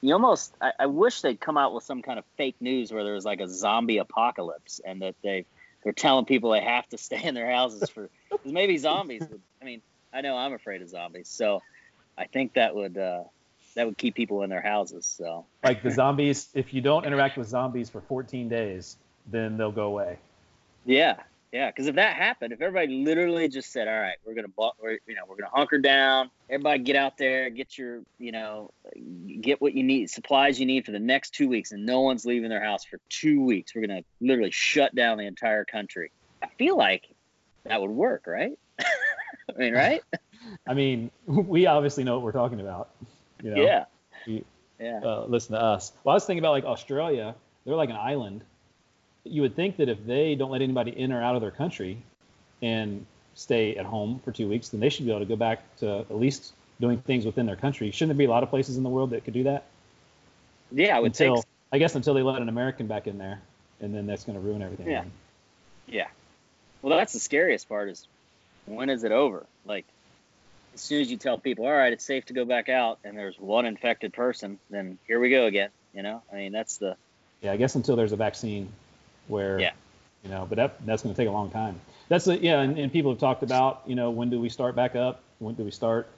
you 0.00 0.12
almost, 0.12 0.54
I, 0.60 0.72
I 0.80 0.86
wish 0.86 1.20
they'd 1.20 1.40
come 1.40 1.56
out 1.56 1.74
with 1.74 1.84
some 1.84 2.02
kind 2.02 2.18
of 2.18 2.24
fake 2.36 2.56
news 2.60 2.92
where 2.92 3.04
there 3.04 3.14
was 3.14 3.24
like 3.24 3.40
a 3.40 3.48
zombie 3.48 3.98
apocalypse 3.98 4.80
and 4.84 5.02
that 5.02 5.14
they've, 5.22 5.46
they're 5.84 5.92
telling 5.92 6.24
people 6.24 6.50
they 6.50 6.60
have 6.60 6.88
to 6.90 6.98
stay 6.98 7.22
in 7.22 7.34
their 7.34 7.50
houses 7.50 7.88
for 7.90 8.08
because 8.30 8.52
maybe 8.52 8.78
zombies 8.78 9.22
would. 9.28 9.40
I 9.60 9.64
mean, 9.64 9.82
I 10.12 10.20
know 10.20 10.36
I'm 10.36 10.52
afraid 10.52 10.82
of 10.82 10.88
zombies, 10.88 11.28
so 11.28 11.62
I 12.18 12.26
think 12.26 12.54
that 12.54 12.74
would 12.74 12.98
uh, 12.98 13.24
that 13.74 13.86
would 13.86 13.96
keep 13.96 14.14
people 14.14 14.42
in 14.42 14.50
their 14.50 14.60
houses. 14.60 15.06
So 15.06 15.46
like 15.64 15.82
the 15.82 15.90
zombies, 15.90 16.48
if 16.54 16.74
you 16.74 16.80
don't 16.80 17.04
interact 17.04 17.38
with 17.38 17.48
zombies 17.48 17.88
for 17.88 18.00
14 18.02 18.48
days, 18.48 18.96
then 19.30 19.56
they'll 19.56 19.72
go 19.72 19.86
away. 19.86 20.18
Yeah, 20.84 21.16
yeah, 21.52 21.70
because 21.70 21.86
if 21.86 21.96
that 21.96 22.16
happened, 22.16 22.54
if 22.54 22.62
everybody 22.62 23.04
literally 23.04 23.46
just 23.46 23.72
said, 23.72 23.86
"All 23.86 24.00
right, 24.00 24.16
we're 24.24 24.34
gonna, 24.34 24.48
we're, 24.80 24.98
you 25.06 25.14
know, 25.14 25.22
we're 25.28 25.36
gonna 25.36 25.50
hunker 25.52 25.78
down. 25.78 26.30
Everybody 26.48 26.82
get 26.82 26.96
out 26.96 27.18
there, 27.18 27.50
get 27.50 27.76
your, 27.76 28.00
you 28.18 28.32
know, 28.32 28.70
get 29.40 29.60
what 29.60 29.74
you 29.74 29.82
need, 29.82 30.08
supplies 30.08 30.58
you 30.58 30.64
need 30.64 30.86
for 30.86 30.92
the 30.92 30.98
next 30.98 31.34
two 31.34 31.48
weeks, 31.48 31.72
and 31.72 31.84
no 31.84 32.00
one's 32.00 32.24
leaving 32.24 32.48
their 32.48 32.62
house 32.64 32.84
for 32.84 32.98
two 33.10 33.44
weeks. 33.44 33.74
We're 33.74 33.86
gonna 33.86 34.02
literally 34.20 34.50
shut 34.50 34.94
down 34.94 35.18
the 35.18 35.26
entire 35.26 35.64
country." 35.64 36.10
I 36.42 36.48
feel 36.58 36.76
like 36.76 37.06
that 37.64 37.80
would 37.80 37.90
work, 37.90 38.26
right? 38.26 38.58
I 38.80 39.58
mean, 39.58 39.74
right? 39.74 40.02
I 40.66 40.74
mean, 40.74 41.10
we 41.26 41.66
obviously 41.66 42.04
know 42.04 42.14
what 42.14 42.22
we're 42.22 42.32
talking 42.32 42.60
about. 42.60 42.90
You 43.42 43.50
know? 43.50 43.62
Yeah. 43.62 43.84
We, 44.26 44.44
yeah. 44.80 45.00
Uh, 45.04 45.26
listen 45.28 45.54
to 45.54 45.62
us. 45.62 45.92
Well, 46.02 46.12
I 46.12 46.16
was 46.16 46.24
thinking 46.24 46.42
about 46.42 46.52
like 46.52 46.64
Australia. 46.64 47.34
They're 47.64 47.76
like 47.76 47.90
an 47.90 47.96
island 47.96 48.42
you 49.24 49.42
would 49.42 49.54
think 49.54 49.76
that 49.76 49.88
if 49.88 50.04
they 50.06 50.34
don't 50.34 50.50
let 50.50 50.62
anybody 50.62 50.90
in 50.90 51.12
or 51.12 51.22
out 51.22 51.34
of 51.34 51.40
their 51.40 51.50
country 51.50 51.98
and 52.60 53.06
stay 53.34 53.76
at 53.76 53.86
home 53.86 54.20
for 54.24 54.32
two 54.32 54.48
weeks, 54.48 54.70
then 54.70 54.80
they 54.80 54.88
should 54.88 55.04
be 55.04 55.10
able 55.10 55.20
to 55.20 55.26
go 55.26 55.36
back 55.36 55.76
to 55.78 56.00
at 56.00 56.16
least 56.16 56.52
doing 56.80 56.98
things 56.98 57.24
within 57.24 57.46
their 57.46 57.56
country. 57.56 57.90
Shouldn't 57.90 58.16
there 58.16 58.18
be 58.18 58.24
a 58.24 58.30
lot 58.30 58.42
of 58.42 58.50
places 58.50 58.76
in 58.76 58.82
the 58.82 58.88
world 58.88 59.10
that 59.10 59.24
could 59.24 59.34
do 59.34 59.44
that? 59.44 59.64
Yeah, 60.70 60.96
I 60.96 61.00
would 61.00 61.12
until, 61.12 61.36
think. 61.36 61.46
I 61.72 61.78
guess 61.78 61.94
until 61.94 62.14
they 62.14 62.22
let 62.22 62.40
an 62.42 62.48
American 62.48 62.86
back 62.86 63.06
in 63.06 63.18
there, 63.18 63.40
and 63.80 63.94
then 63.94 64.06
that's 64.06 64.24
going 64.24 64.38
to 64.38 64.44
ruin 64.44 64.62
everything. 64.62 64.88
Yeah. 64.88 65.04
Yeah. 65.86 66.08
Well, 66.80 66.96
that's 66.96 67.12
the 67.12 67.20
scariest 67.20 67.68
part 67.68 67.88
is 67.88 68.06
when 68.66 68.90
is 68.90 69.04
it 69.04 69.12
over? 69.12 69.46
Like, 69.64 69.84
as 70.74 70.80
soon 70.80 71.02
as 71.02 71.10
you 71.10 71.16
tell 71.16 71.38
people, 71.38 71.66
all 71.66 71.72
right, 71.72 71.92
it's 71.92 72.04
safe 72.04 72.26
to 72.26 72.32
go 72.32 72.44
back 72.44 72.68
out, 72.68 72.98
and 73.04 73.16
there's 73.16 73.38
one 73.38 73.66
infected 73.66 74.12
person, 74.12 74.58
then 74.70 74.98
here 75.06 75.20
we 75.20 75.30
go 75.30 75.46
again. 75.46 75.70
You 75.94 76.02
know, 76.02 76.22
I 76.32 76.36
mean, 76.36 76.52
that's 76.52 76.78
the. 76.78 76.96
Yeah, 77.42 77.52
I 77.52 77.56
guess 77.56 77.74
until 77.74 77.96
there's 77.96 78.12
a 78.12 78.16
vaccine, 78.16 78.72
where 79.28 79.58
yeah. 79.58 79.72
you 80.24 80.30
know, 80.30 80.46
but 80.48 80.56
that 80.56 80.86
that's 80.86 81.02
going 81.02 81.14
to 81.14 81.20
take 81.20 81.28
a 81.28 81.32
long 81.32 81.50
time. 81.50 81.80
That's 82.08 82.26
a, 82.26 82.36
yeah, 82.36 82.60
and, 82.60 82.78
and 82.78 82.92
people 82.92 83.10
have 83.10 83.20
talked 83.20 83.42
about 83.42 83.82
you 83.86 83.94
know 83.94 84.10
when 84.10 84.30
do 84.30 84.40
we 84.40 84.48
start 84.48 84.74
back 84.74 84.96
up? 84.96 85.22
When 85.38 85.54
do 85.54 85.64
we 85.64 85.70
start? 85.70 86.08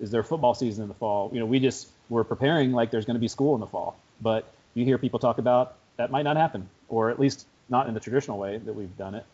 Is 0.00 0.10
there 0.10 0.22
football 0.22 0.54
season 0.54 0.82
in 0.82 0.88
the 0.88 0.94
fall? 0.94 1.30
You 1.32 1.40
know, 1.40 1.46
we 1.46 1.60
just 1.60 1.88
we're 2.08 2.24
preparing 2.24 2.72
like 2.72 2.90
there's 2.90 3.04
going 3.04 3.16
to 3.16 3.20
be 3.20 3.28
school 3.28 3.54
in 3.54 3.60
the 3.60 3.66
fall, 3.66 3.96
but 4.20 4.52
you 4.74 4.84
hear 4.84 4.98
people 4.98 5.18
talk 5.18 5.38
about 5.38 5.74
that 5.96 6.10
might 6.10 6.22
not 6.22 6.36
happen, 6.36 6.68
or 6.88 7.10
at 7.10 7.20
least 7.20 7.46
not 7.68 7.86
in 7.88 7.94
the 7.94 8.00
traditional 8.00 8.38
way 8.38 8.58
that 8.58 8.74
we've 8.74 8.96
done 8.96 9.14
it. 9.14 9.26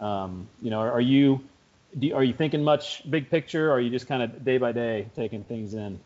Um, 0.00 0.48
you 0.62 0.70
know, 0.70 0.80
are 0.80 1.00
you 1.00 1.40
do, 1.98 2.14
are 2.14 2.24
you 2.24 2.32
thinking 2.32 2.64
much 2.64 3.08
big 3.08 3.30
picture, 3.30 3.70
or 3.70 3.74
are 3.74 3.80
you 3.80 3.90
just 3.90 4.06
kind 4.06 4.22
of 4.22 4.44
day 4.44 4.58
by 4.58 4.72
day 4.72 5.06
taking 5.14 5.44
things 5.44 5.74
in? 5.74 5.98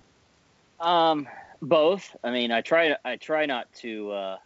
Um, 0.80 1.26
both. 1.62 2.16
I 2.23 2.30
mean, 2.30 2.52
I 2.52 2.61
try 2.61 2.97
I 3.04 3.16
try 3.16 3.47
not 3.47 3.73
to 3.76 4.12
uh, 4.12 4.37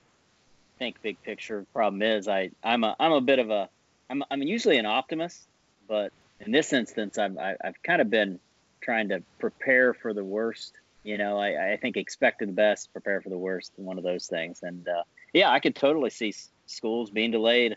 think 0.83 1.01
big 1.01 1.23
picture. 1.23 1.65
Problem 1.73 2.03
is, 2.03 2.27
I 2.27 2.51
I'm 2.62 2.83
a 2.83 2.97
I'm 2.99 3.12
a 3.12 3.21
bit 3.21 3.39
of 3.39 3.51
a 3.51 3.69
I'm 4.11 4.25
I'm 4.31 4.43
usually 4.43 4.79
an 4.79 4.87
optimist, 4.87 5.41
but 5.87 6.12
in 6.41 6.51
this 6.51 6.73
instance, 6.73 7.19
I'm, 7.19 7.39
I, 7.39 7.55
I've 7.62 7.81
kind 7.85 8.01
of 8.01 8.11
been 8.11 8.41
trying 8.81 9.11
to 9.11 9.23
prepare 9.39 9.95
for 9.95 10.12
the 10.12 10.25
worst. 10.25 10.75
You 11.05 11.19
know, 11.19 11.39
I, 11.39 11.75
I 11.75 11.77
think 11.77 11.97
expecting 11.97 12.49
the 12.49 12.55
best, 12.55 12.93
prepare 12.93 13.21
for 13.21 13.29
the 13.29 13.39
worst, 13.39 13.73
one 13.77 13.97
of 13.97 14.03
those 14.03 14.27
things. 14.27 14.61
And 14.62 14.89
uh, 14.89 15.05
yeah, 15.33 15.51
I 15.51 15.61
could 15.61 15.77
totally 15.77 16.11
see 16.11 16.35
schools 16.67 17.11
being 17.11 17.31
delayed 17.31 17.77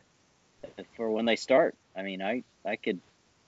for 0.95 1.11
when 1.11 1.25
they 1.25 1.35
start. 1.35 1.75
I 1.95 2.01
mean, 2.01 2.23
I 2.23 2.43
I 2.65 2.75
could 2.75 2.99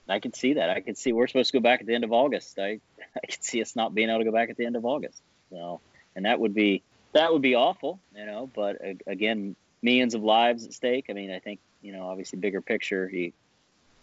I 0.08 0.20
could 0.20 0.36
see 0.36 0.54
that. 0.54 0.70
I 0.70 0.80
could 0.80 0.96
see 0.96 1.12
we're 1.12 1.26
supposed 1.26 1.50
to 1.50 1.58
go 1.58 1.62
back 1.62 1.80
at 1.80 1.86
the 1.86 1.96
end 1.96 2.04
of 2.04 2.12
August. 2.12 2.60
I 2.60 2.78
I 3.22 3.26
could 3.26 3.42
see 3.42 3.60
us 3.60 3.74
not 3.74 3.92
being 3.92 4.08
able 4.08 4.20
to 4.20 4.24
go 4.24 4.32
back 4.32 4.50
at 4.50 4.56
the 4.56 4.66
end 4.66 4.76
of 4.76 4.84
August. 4.84 5.20
So, 5.50 5.80
and 6.14 6.26
that 6.26 6.38
would 6.38 6.54
be 6.54 6.84
that 7.12 7.32
would 7.32 7.42
be 7.42 7.54
awful, 7.54 8.00
you 8.14 8.26
know. 8.26 8.50
But 8.54 8.80
again, 9.06 9.56
millions 9.82 10.14
of 10.14 10.22
lives 10.22 10.64
at 10.66 10.74
stake. 10.74 11.06
I 11.08 11.12
mean, 11.12 11.30
I 11.30 11.38
think 11.38 11.60
you 11.82 11.92
know, 11.92 12.08
obviously, 12.08 12.38
bigger 12.38 12.60
picture, 12.60 13.08
he, 13.08 13.32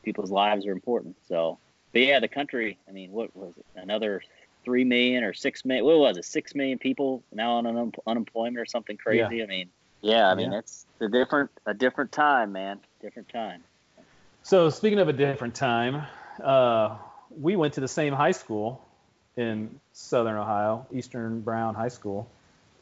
people's 0.04 0.32
lives 0.32 0.66
are 0.66 0.72
important. 0.72 1.16
So, 1.28 1.58
but 1.94 2.02
yeah, 2.02 2.20
the 2.20 2.28
country. 2.28 2.78
I 2.88 2.92
mean, 2.92 3.12
what 3.12 3.36
was 3.36 3.54
it? 3.58 3.66
Another 3.76 4.22
three 4.64 4.84
million 4.84 5.24
or 5.24 5.34
six 5.34 5.66
million? 5.66 5.86
What 5.86 6.00
was 6.00 6.18
it? 6.18 6.26
Six 6.26 6.56
million 6.56 6.78
people 6.78 7.24
now 7.32 7.54
on 7.54 7.68
un- 7.68 7.94
unemployment 8.08 8.58
or 8.58 8.66
something 8.66 8.98
crazy. 8.98 9.38
Yeah. 9.38 9.44
I 9.44 9.48
mean, 9.48 9.70
yeah, 10.02 10.30
I 10.30 10.36
mean, 10.36 10.52
yeah. 10.52 10.60
it's 10.60 10.86
a 11.00 11.08
different 11.08 11.52
a 11.66 11.74
different 11.74 12.12
time, 12.12 12.52
man. 12.52 12.80
Different 13.02 13.30
time. 13.30 13.64
So 14.44 14.70
speaking 14.70 15.00
of 15.00 15.08
a 15.08 15.14
different 15.14 15.56
time, 15.56 16.04
uh, 16.44 16.98
we 17.40 17.56
went 17.56 17.74
to 17.76 17.82
the 17.82 17.88
same 17.88 18.14
high 18.14 18.32
school 18.32 18.86
in 19.36 19.80
Southern 19.94 20.38
Ohio, 20.38 20.86
Eastern 20.94 21.42
Brown 21.42 21.76
High 21.76 21.90
School, 21.90 22.30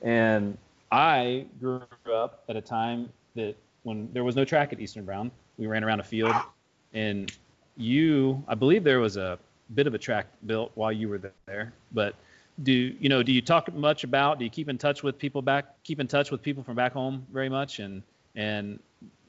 and 0.03 0.57
I 0.91 1.45
grew 1.59 1.81
up 2.13 2.43
at 2.49 2.55
a 2.55 2.61
time 2.61 3.09
that 3.35 3.55
when 3.83 4.09
there 4.13 4.23
was 4.23 4.35
no 4.35 4.45
track 4.45 4.71
at 4.73 4.79
Eastern 4.79 5.05
Brown, 5.05 5.31
we 5.57 5.65
ran 5.65 5.83
around 5.83 5.99
a 5.99 6.03
field, 6.03 6.35
and 6.93 7.31
you, 7.77 8.43
I 8.47 8.53
believe 8.53 8.83
there 8.83 8.99
was 8.99 9.17
a 9.17 9.39
bit 9.73 9.87
of 9.87 9.93
a 9.93 9.97
track 9.97 10.27
built 10.45 10.71
while 10.75 10.91
you 10.91 11.09
were 11.09 11.31
there, 11.47 11.73
but 11.93 12.15
do 12.61 12.71
you 12.71 13.09
know 13.09 13.23
do 13.23 13.31
you 13.31 13.41
talk 13.41 13.73
much 13.73 14.03
about 14.03 14.37
do 14.37 14.45
you 14.45 14.51
keep 14.51 14.69
in 14.69 14.77
touch 14.77 15.01
with 15.01 15.17
people 15.17 15.41
back 15.41 15.73
keep 15.83 15.99
in 15.99 16.07
touch 16.07 16.29
with 16.29 16.39
people 16.43 16.61
from 16.61 16.75
back 16.75 16.93
home 16.93 17.25
very 17.33 17.49
much 17.49 17.79
and 17.79 18.03
and 18.35 18.77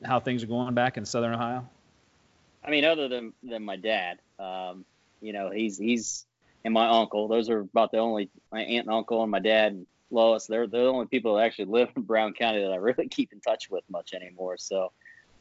how 0.04 0.20
things 0.20 0.42
are 0.42 0.46
going 0.46 0.74
back 0.74 0.98
in 0.98 1.06
southern 1.06 1.32
ohio? 1.32 1.66
I 2.62 2.70
mean 2.70 2.84
other 2.84 3.08
than 3.08 3.32
than 3.42 3.64
my 3.64 3.76
dad 3.76 4.18
um, 4.38 4.84
you 5.22 5.32
know 5.32 5.50
he's 5.50 5.78
he's 5.78 6.26
and 6.66 6.74
my 6.74 6.86
uncle 6.86 7.26
those 7.26 7.48
are 7.48 7.60
about 7.60 7.92
the 7.92 7.98
only 7.98 8.28
my 8.52 8.60
aunt 8.60 8.86
and 8.86 8.94
uncle 8.94 9.22
and 9.22 9.30
my 9.30 9.38
dad 9.38 9.86
lois 10.14 10.46
they're, 10.46 10.66
they're 10.66 10.84
the 10.84 10.88
only 10.88 11.06
people 11.06 11.34
that 11.36 11.44
actually 11.44 11.66
live 11.66 11.88
in 11.96 12.02
brown 12.02 12.32
county 12.32 12.60
that 12.60 12.72
i 12.72 12.76
really 12.76 13.08
keep 13.18 13.32
in 13.32 13.40
touch 13.40 13.68
with 13.70 13.84
much 13.90 14.14
anymore 14.14 14.56
so 14.56 14.90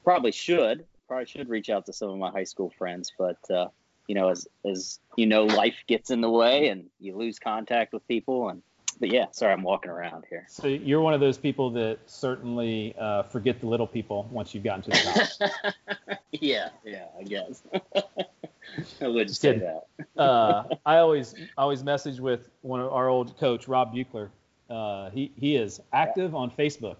probably 0.03 0.31
should 0.31 0.85
probably 1.07 1.25
should 1.25 1.47
reach 1.49 1.69
out 1.69 1.85
to 1.85 1.93
some 1.93 2.09
of 2.09 2.17
my 2.17 2.31
high 2.31 2.43
school 2.43 2.71
friends 2.77 3.11
but 3.17 3.37
uh, 3.51 3.67
you 4.07 4.15
know, 4.15 4.29
as 4.29 4.47
as 4.65 4.99
you 5.15 5.25
know, 5.25 5.45
life 5.45 5.75
gets 5.87 6.11
in 6.11 6.21
the 6.21 6.29
way 6.29 6.67
and 6.67 6.85
you 6.99 7.15
lose 7.15 7.39
contact 7.39 7.93
with 7.93 8.07
people. 8.07 8.49
And 8.49 8.61
but 8.99 9.11
yeah, 9.11 9.25
sorry, 9.31 9.53
I'm 9.53 9.63
walking 9.63 9.91
around 9.91 10.25
here. 10.29 10.45
So 10.49 10.67
you're 10.67 11.01
one 11.01 11.13
of 11.13 11.19
those 11.19 11.37
people 11.37 11.69
that 11.71 11.99
certainly 12.05 12.95
uh, 12.99 13.23
forget 13.23 13.59
the 13.59 13.67
little 13.67 13.87
people 13.87 14.27
once 14.31 14.53
you've 14.53 14.63
gotten 14.63 14.83
to 14.83 14.89
the 14.91 15.29
top. 15.39 16.19
yeah, 16.31 16.69
yeah, 16.85 17.05
I 17.19 17.23
guess. 17.23 17.63
I 19.01 19.07
would 19.07 19.27
Just 19.27 19.41
say 19.41 19.53
kidding. 19.53 19.67
that. 20.15 20.21
uh, 20.21 20.63
I 20.85 20.97
always 20.97 21.35
always 21.57 21.83
message 21.83 22.19
with 22.19 22.49
one 22.61 22.79
of 22.79 22.91
our 22.91 23.09
old 23.09 23.37
coach, 23.37 23.67
Rob 23.67 23.93
Buchler. 23.93 24.29
Uh, 24.69 25.09
he 25.09 25.31
he 25.39 25.55
is 25.55 25.81
active 25.91 26.35
on 26.35 26.51
Facebook. 26.51 26.97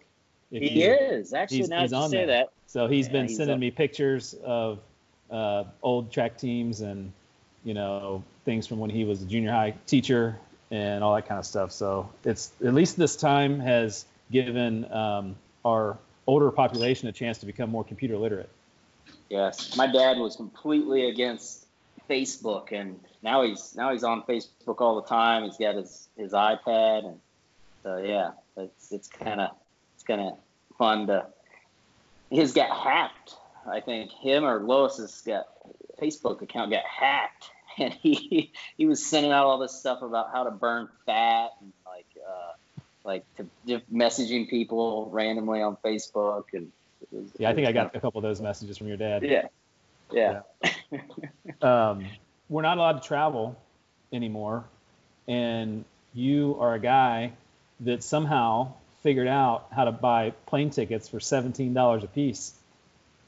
he 0.49 0.83
you, 0.83 0.91
is 0.91 1.33
actually. 1.33 1.57
He's, 1.57 1.69
now 1.69 1.81
he's 1.81 1.93
on 1.93 2.09
say 2.09 2.17
there. 2.17 2.27
that. 2.27 2.49
So 2.67 2.87
he's 2.87 3.07
yeah, 3.07 3.13
been 3.13 3.27
he's 3.27 3.37
sending 3.37 3.55
up. 3.55 3.59
me 3.59 3.71
pictures 3.71 4.35
of 4.43 4.79
uh, 5.31 5.63
old 5.81 6.11
track 6.11 6.37
teams 6.37 6.81
and 6.81 7.11
you 7.63 7.73
know 7.73 8.23
things 8.45 8.67
from 8.67 8.79
when 8.79 8.89
he 8.89 9.05
was 9.05 9.21
a 9.21 9.25
junior 9.25 9.51
high 9.51 9.73
teacher 9.87 10.37
and 10.71 11.03
all 11.03 11.15
that 11.15 11.27
kind 11.27 11.39
of 11.39 11.45
stuff. 11.45 11.71
So 11.71 12.09
it's 12.23 12.51
at 12.65 12.73
least 12.73 12.97
this 12.97 13.15
time 13.15 13.59
has 13.59 14.05
given 14.31 14.91
um, 14.91 15.35
our 15.63 15.97
older 16.27 16.51
population 16.51 17.07
a 17.07 17.11
chance 17.11 17.37
to 17.39 17.45
become 17.45 17.69
more 17.69 17.83
computer 17.83 18.17
literate. 18.17 18.49
Yes, 19.29 19.75
my 19.77 19.87
dad 19.87 20.17
was 20.17 20.35
completely 20.35 21.09
against 21.09 21.65
Facebook, 22.09 22.71
and 22.71 22.99
now 23.21 23.43
he's 23.43 23.75
now 23.75 23.91
he's 23.91 24.03
on 24.03 24.23
Facebook 24.23 24.79
all 24.79 25.01
the 25.01 25.07
time. 25.07 25.43
He's 25.43 25.57
got 25.57 25.75
his 25.75 26.09
his 26.17 26.33
iPad, 26.33 27.05
and 27.05 27.19
so 27.83 27.97
yeah, 27.97 28.31
it's 28.57 28.91
it's 28.91 29.07
kind 29.07 29.41
of 29.41 29.51
it's 29.95 30.03
kind 30.03 30.21
of 30.21 30.37
fun 30.77 31.07
to. 31.07 31.27
His 32.29 32.53
got 32.53 32.75
hacked 32.75 33.35
I 33.69 33.79
think 33.79 34.11
him 34.11 34.43
or 34.43 34.59
Lois's 34.59 35.21
got 35.25 35.45
Facebook 36.01 36.41
account 36.41 36.71
got 36.71 36.83
hacked, 36.85 37.49
and 37.77 37.93
he 37.93 38.51
he 38.77 38.85
was 38.85 39.05
sending 39.05 39.31
out 39.31 39.45
all 39.45 39.57
this 39.57 39.73
stuff 39.73 40.01
about 40.01 40.31
how 40.31 40.43
to 40.43 40.51
burn 40.51 40.89
fat 41.05 41.49
and 41.61 41.71
like 41.85 42.07
uh, 42.17 42.51
like 43.03 43.25
to 43.37 43.47
just 43.67 43.91
messaging 43.91 44.49
people 44.49 45.09
randomly 45.11 45.61
on 45.61 45.77
Facebook 45.83 46.45
and. 46.53 46.71
Was, 47.11 47.29
yeah, 47.37 47.49
I 47.49 47.53
think 47.53 47.67
I 47.67 47.73
got 47.73 47.93
a 47.95 47.99
couple 47.99 48.19
of 48.19 48.23
those 48.23 48.39
messages 48.39 48.77
from 48.77 48.87
your 48.87 48.95
dad. 48.95 49.23
Yeah, 49.23 49.47
yeah. 50.09 50.39
yeah. 50.91 51.01
um, 51.61 52.05
we're 52.47 52.61
not 52.61 52.77
allowed 52.77 53.01
to 53.01 53.07
travel 53.07 53.57
anymore, 54.13 54.63
and 55.27 55.83
you 56.13 56.55
are 56.61 56.75
a 56.75 56.79
guy 56.79 57.33
that 57.83 58.03
somehow 58.03 58.73
figured 59.01 59.27
out 59.27 59.67
how 59.71 59.85
to 59.85 59.91
buy 59.91 60.31
plane 60.45 60.69
tickets 60.69 61.07
for 61.07 61.19
seventeen 61.19 61.73
dollars 61.73 62.03
a 62.03 62.07
piece 62.07 62.53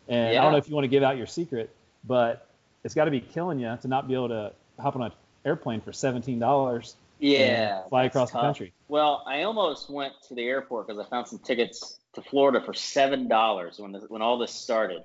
and 0.07 0.33
yeah. 0.33 0.39
I 0.39 0.43
don't 0.43 0.51
know 0.51 0.57
if 0.57 0.69
you 0.69 0.75
want 0.75 0.85
to 0.85 0.89
give 0.89 1.03
out 1.03 1.17
your 1.17 1.27
secret, 1.27 1.69
but 2.03 2.47
it's 2.83 2.93
got 2.93 3.05
to 3.05 3.11
be 3.11 3.21
killing 3.21 3.59
you 3.59 3.77
to 3.81 3.87
not 3.87 4.07
be 4.07 4.13
able 4.13 4.29
to 4.29 4.53
hop 4.79 4.95
on 4.95 5.03
an 5.03 5.11
airplane 5.45 5.81
for 5.81 5.91
seventeen 5.91 6.39
dollars. 6.39 6.95
Yeah, 7.19 7.83
fly 7.87 8.05
across 8.05 8.31
tough. 8.31 8.41
the 8.41 8.45
country. 8.45 8.73
Well, 8.87 9.23
I 9.25 9.43
almost 9.43 9.89
went 9.89 10.13
to 10.27 10.35
the 10.35 10.43
airport 10.43 10.87
because 10.87 11.03
I 11.03 11.09
found 11.09 11.27
some 11.27 11.39
tickets 11.39 11.97
to 12.13 12.21
Florida 12.21 12.61
for 12.61 12.73
seven 12.73 13.27
dollars 13.27 13.79
when 13.79 13.93
when 14.09 14.21
all 14.21 14.37
this 14.37 14.51
started, 14.51 15.01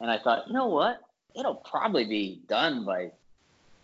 and 0.00 0.10
I 0.10 0.18
thought, 0.18 0.48
you 0.48 0.52
know 0.52 0.66
what, 0.66 1.00
it'll 1.34 1.54
probably 1.54 2.04
be 2.04 2.40
done 2.48 2.84
by 2.84 3.12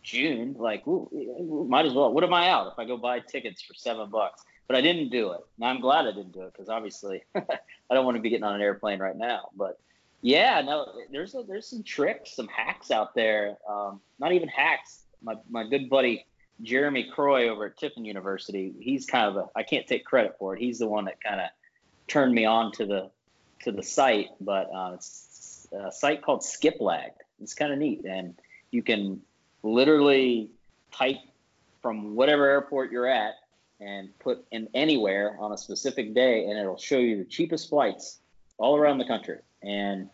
June. 0.02 0.56
Like, 0.58 0.86
ooh, 0.86 1.66
might 1.68 1.86
as 1.86 1.94
well. 1.94 2.12
What 2.12 2.24
am 2.24 2.34
I 2.34 2.48
out 2.48 2.72
if 2.72 2.78
I 2.78 2.84
go 2.84 2.98
buy 2.98 3.20
tickets 3.20 3.62
for 3.62 3.72
seven 3.74 4.10
bucks? 4.10 4.42
But 4.70 4.76
I 4.76 4.82
didn't 4.82 5.08
do 5.08 5.32
it. 5.32 5.40
And 5.58 5.68
I'm 5.68 5.80
glad 5.80 6.06
I 6.06 6.12
didn't 6.12 6.30
do 6.30 6.42
it 6.42 6.52
because 6.52 6.68
obviously 6.68 7.24
I 7.34 7.42
don't 7.90 8.04
want 8.04 8.16
to 8.16 8.22
be 8.22 8.30
getting 8.30 8.44
on 8.44 8.54
an 8.54 8.60
airplane 8.60 9.00
right 9.00 9.16
now. 9.16 9.48
But 9.56 9.80
yeah, 10.22 10.60
no, 10.60 10.86
there's 11.10 11.34
a, 11.34 11.42
there's 11.42 11.66
some 11.66 11.82
tricks, 11.82 12.36
some 12.36 12.46
hacks 12.46 12.92
out 12.92 13.12
there. 13.16 13.56
Um, 13.68 14.00
not 14.20 14.30
even 14.30 14.46
hacks. 14.46 15.00
My 15.24 15.34
my 15.50 15.68
good 15.68 15.90
buddy 15.90 16.24
Jeremy 16.62 17.10
Croy 17.12 17.48
over 17.48 17.66
at 17.66 17.78
Tiffin 17.78 18.04
University, 18.04 18.72
he's 18.78 19.06
kind 19.06 19.26
of 19.26 19.36
a 19.38 19.48
I 19.56 19.64
can't 19.64 19.88
take 19.88 20.04
credit 20.04 20.36
for 20.38 20.54
it. 20.54 20.60
He's 20.60 20.78
the 20.78 20.86
one 20.86 21.06
that 21.06 21.20
kind 21.20 21.40
of 21.40 21.48
turned 22.06 22.32
me 22.32 22.44
on 22.44 22.70
to 22.74 22.86
the 22.86 23.10
to 23.64 23.72
the 23.72 23.82
site, 23.82 24.28
but 24.40 24.70
uh, 24.72 24.92
it's 24.94 25.66
a 25.72 25.90
site 25.90 26.22
called 26.22 26.42
Skiplag. 26.42 27.10
It's 27.42 27.54
kind 27.54 27.72
of 27.72 27.78
neat, 27.80 28.04
and 28.04 28.38
you 28.70 28.84
can 28.84 29.20
literally 29.64 30.52
type 30.92 31.16
from 31.82 32.14
whatever 32.14 32.48
airport 32.48 32.92
you're 32.92 33.08
at 33.08 33.34
and 33.80 34.16
put 34.18 34.44
in 34.50 34.68
anywhere 34.74 35.36
on 35.40 35.52
a 35.52 35.58
specific 35.58 36.14
day, 36.14 36.46
and 36.46 36.58
it'll 36.58 36.76
show 36.76 36.98
you 36.98 37.16
the 37.16 37.24
cheapest 37.24 37.68
flights 37.68 38.18
all 38.58 38.76
around 38.76 38.98
the 38.98 39.06
country. 39.06 39.38
And 39.62 40.10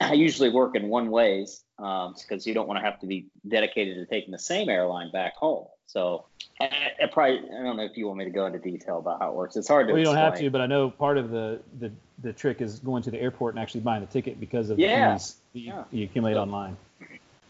I 0.00 0.14
usually 0.14 0.48
work 0.48 0.76
in 0.76 0.88
one 0.88 1.10
ways 1.10 1.62
because 1.76 2.32
um, 2.32 2.40
you 2.44 2.54
don't 2.54 2.68
want 2.68 2.78
to 2.78 2.84
have 2.84 3.00
to 3.00 3.06
be 3.06 3.26
dedicated 3.48 3.96
to 3.96 4.06
taking 4.06 4.32
the 4.32 4.38
same 4.38 4.68
airline 4.68 5.10
back 5.10 5.34
home. 5.36 5.66
So 5.86 6.26
I, 6.60 6.92
I, 7.02 7.06
probably 7.06 7.38
I 7.38 7.62
don't 7.64 7.76
know 7.76 7.82
if 7.82 7.96
you 7.96 8.06
want 8.06 8.18
me 8.18 8.24
to 8.24 8.30
go 8.30 8.46
into 8.46 8.60
detail 8.60 8.98
about 8.98 9.18
how 9.18 9.30
it 9.30 9.34
works. 9.34 9.56
It's 9.56 9.66
hard 9.66 9.88
to. 9.88 9.92
Well, 9.92 9.98
you 9.98 10.04
don't 10.04 10.16
have 10.16 10.38
to, 10.38 10.48
but 10.48 10.60
I 10.60 10.66
know 10.66 10.88
part 10.90 11.18
of 11.18 11.30
the, 11.30 11.60
the 11.80 11.90
the 12.22 12.32
trick 12.32 12.60
is 12.60 12.78
going 12.78 13.02
to 13.02 13.10
the 13.10 13.20
airport 13.20 13.54
and 13.54 13.62
actually 13.62 13.80
buying 13.80 14.00
the 14.00 14.06
ticket 14.06 14.38
because 14.38 14.70
of 14.70 14.78
yeah. 14.78 15.14
the 15.14 15.18
fees 15.18 15.36
you, 15.52 15.62
yeah. 15.62 15.84
you 15.90 16.04
accumulate 16.04 16.34
so, 16.34 16.42
online. 16.42 16.76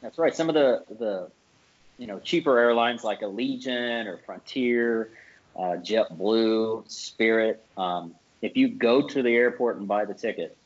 That's 0.00 0.16
right. 0.16 0.34
Some 0.34 0.48
of 0.48 0.54
the 0.54 0.84
the 0.98 1.30
you 1.98 2.06
know 2.06 2.18
cheaper 2.20 2.58
airlines 2.58 3.04
like 3.04 3.20
Allegiant 3.20 4.06
or 4.06 4.18
Frontier, 4.24 5.10
uh, 5.56 5.76
JetBlue, 5.76 6.90
Spirit. 6.90 7.64
Um, 7.76 8.14
if 8.42 8.56
you 8.56 8.68
go 8.68 9.06
to 9.06 9.22
the 9.22 9.34
airport 9.34 9.78
and 9.78 9.86
buy 9.86 10.04
the 10.04 10.14
ticket, 10.14 10.56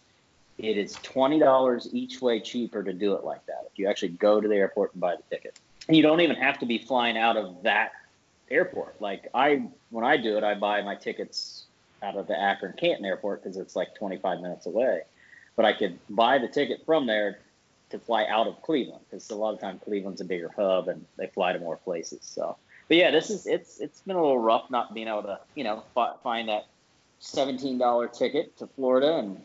it 0.58 0.76
is 0.76 0.94
twenty 1.02 1.38
dollars 1.38 1.88
each 1.92 2.20
way 2.20 2.40
cheaper 2.40 2.82
to 2.82 2.92
do 2.92 3.14
it 3.14 3.24
like 3.24 3.44
that. 3.46 3.68
If 3.72 3.78
you 3.78 3.88
actually 3.88 4.10
go 4.10 4.40
to 4.40 4.46
the 4.46 4.54
airport 4.54 4.92
and 4.92 5.00
buy 5.00 5.16
the 5.16 5.34
ticket, 5.34 5.58
and 5.88 5.96
you 5.96 6.02
don't 6.02 6.20
even 6.20 6.36
have 6.36 6.58
to 6.60 6.66
be 6.66 6.78
flying 6.78 7.18
out 7.18 7.36
of 7.36 7.62
that 7.64 7.92
airport. 8.50 9.00
Like 9.00 9.28
I, 9.34 9.68
when 9.90 10.04
I 10.04 10.16
do 10.16 10.36
it, 10.36 10.44
I 10.44 10.54
buy 10.54 10.82
my 10.82 10.94
tickets 10.94 11.64
out 12.02 12.16
of 12.16 12.26
the 12.26 12.38
Akron 12.38 12.74
Canton 12.78 13.04
Airport 13.04 13.42
because 13.42 13.56
it's 13.56 13.74
like 13.74 13.94
25 13.94 14.40
minutes 14.40 14.66
away. 14.66 15.02
But 15.56 15.64
I 15.64 15.72
could 15.72 15.98
buy 16.10 16.38
the 16.38 16.48
ticket 16.48 16.84
from 16.84 17.06
there 17.06 17.38
to 17.90 17.98
fly 17.98 18.26
out 18.26 18.46
of 18.46 18.60
Cleveland 18.62 19.04
because 19.08 19.28
a 19.30 19.36
lot 19.36 19.54
of 19.54 19.60
times 19.60 19.80
Cleveland's 19.84 20.20
a 20.20 20.24
bigger 20.24 20.52
hub 20.54 20.88
and 20.88 21.04
they 21.16 21.28
fly 21.28 21.52
to 21.52 21.58
more 21.58 21.76
places. 21.76 22.20
So, 22.22 22.56
but 22.88 22.96
yeah, 22.96 23.10
this 23.10 23.30
is 23.30 23.46
it's 23.46 23.80
it's 23.80 24.00
been 24.02 24.16
a 24.16 24.20
little 24.20 24.38
rough 24.38 24.70
not 24.70 24.94
being 24.94 25.08
able 25.08 25.22
to 25.22 25.40
you 25.54 25.64
know 25.64 25.82
find 26.22 26.48
that 26.48 26.66
$17 27.22 28.12
ticket 28.12 28.56
to 28.58 28.66
Florida 28.66 29.16
and 29.18 29.40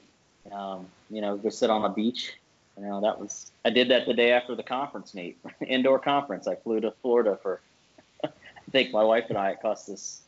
um, 0.52 0.88
you 1.10 1.22
know, 1.22 1.38
go 1.38 1.50
sit 1.50 1.70
on 1.70 1.86
a 1.86 1.90
beach 1.90 2.34
you 2.80 2.86
know, 2.86 3.02
that 3.02 3.20
was 3.20 3.52
I 3.66 3.72
did 3.72 3.90
that 3.90 4.06
the 4.06 4.14
day 4.14 4.32
after 4.32 4.56
the 4.56 4.64
conference 4.64 5.14
meet, 5.14 5.38
indoor 5.68 6.00
conference. 6.00 6.48
I 6.48 6.56
flew 6.56 6.80
to 6.80 6.92
Florida 7.02 7.38
for 7.42 7.60
I 8.24 8.30
think 8.72 8.92
my 8.92 9.04
wife 9.04 9.26
and 9.30 9.38
I 9.38 9.52
it 9.52 9.62
cost 9.62 9.90
us 9.90 10.22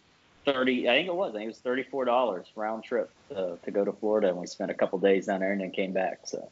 thirty. 0.46 0.90
I 0.90 0.94
think 0.94 1.08
it 1.08 1.16
was. 1.16 1.30
I 1.30 1.38
think 1.38 1.46
it 1.46 1.48
was 1.48 1.60
thirty 1.60 1.84
four 1.84 2.04
dollars 2.04 2.48
round 2.56 2.84
trip 2.84 3.10
to, 3.30 3.58
to 3.64 3.72
go 3.72 3.86
to 3.86 3.94
Florida, 3.94 4.30
and 4.30 4.38
we 4.38 4.48
spent 4.48 4.70
a 4.70 4.74
couple 4.74 5.00
days 5.00 5.28
down 5.28 5.40
there 5.40 5.54
and 5.54 5.62
then 5.62 5.72
came 5.72 5.94
back. 5.94 6.22
So. 6.26 6.52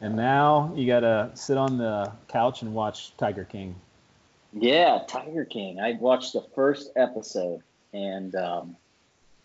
And 0.00 0.16
now 0.16 0.72
you 0.74 0.86
gotta 0.86 1.30
sit 1.34 1.58
on 1.58 1.76
the 1.76 2.10
couch 2.28 2.62
and 2.62 2.72
watch 2.72 3.14
Tiger 3.18 3.44
King. 3.44 3.74
Yeah, 4.52 5.00
Tiger 5.06 5.44
King. 5.44 5.80
I 5.80 5.92
watched 5.92 6.34
the 6.34 6.42
first 6.54 6.90
episode, 6.94 7.62
and 7.92 8.34
um, 8.34 8.76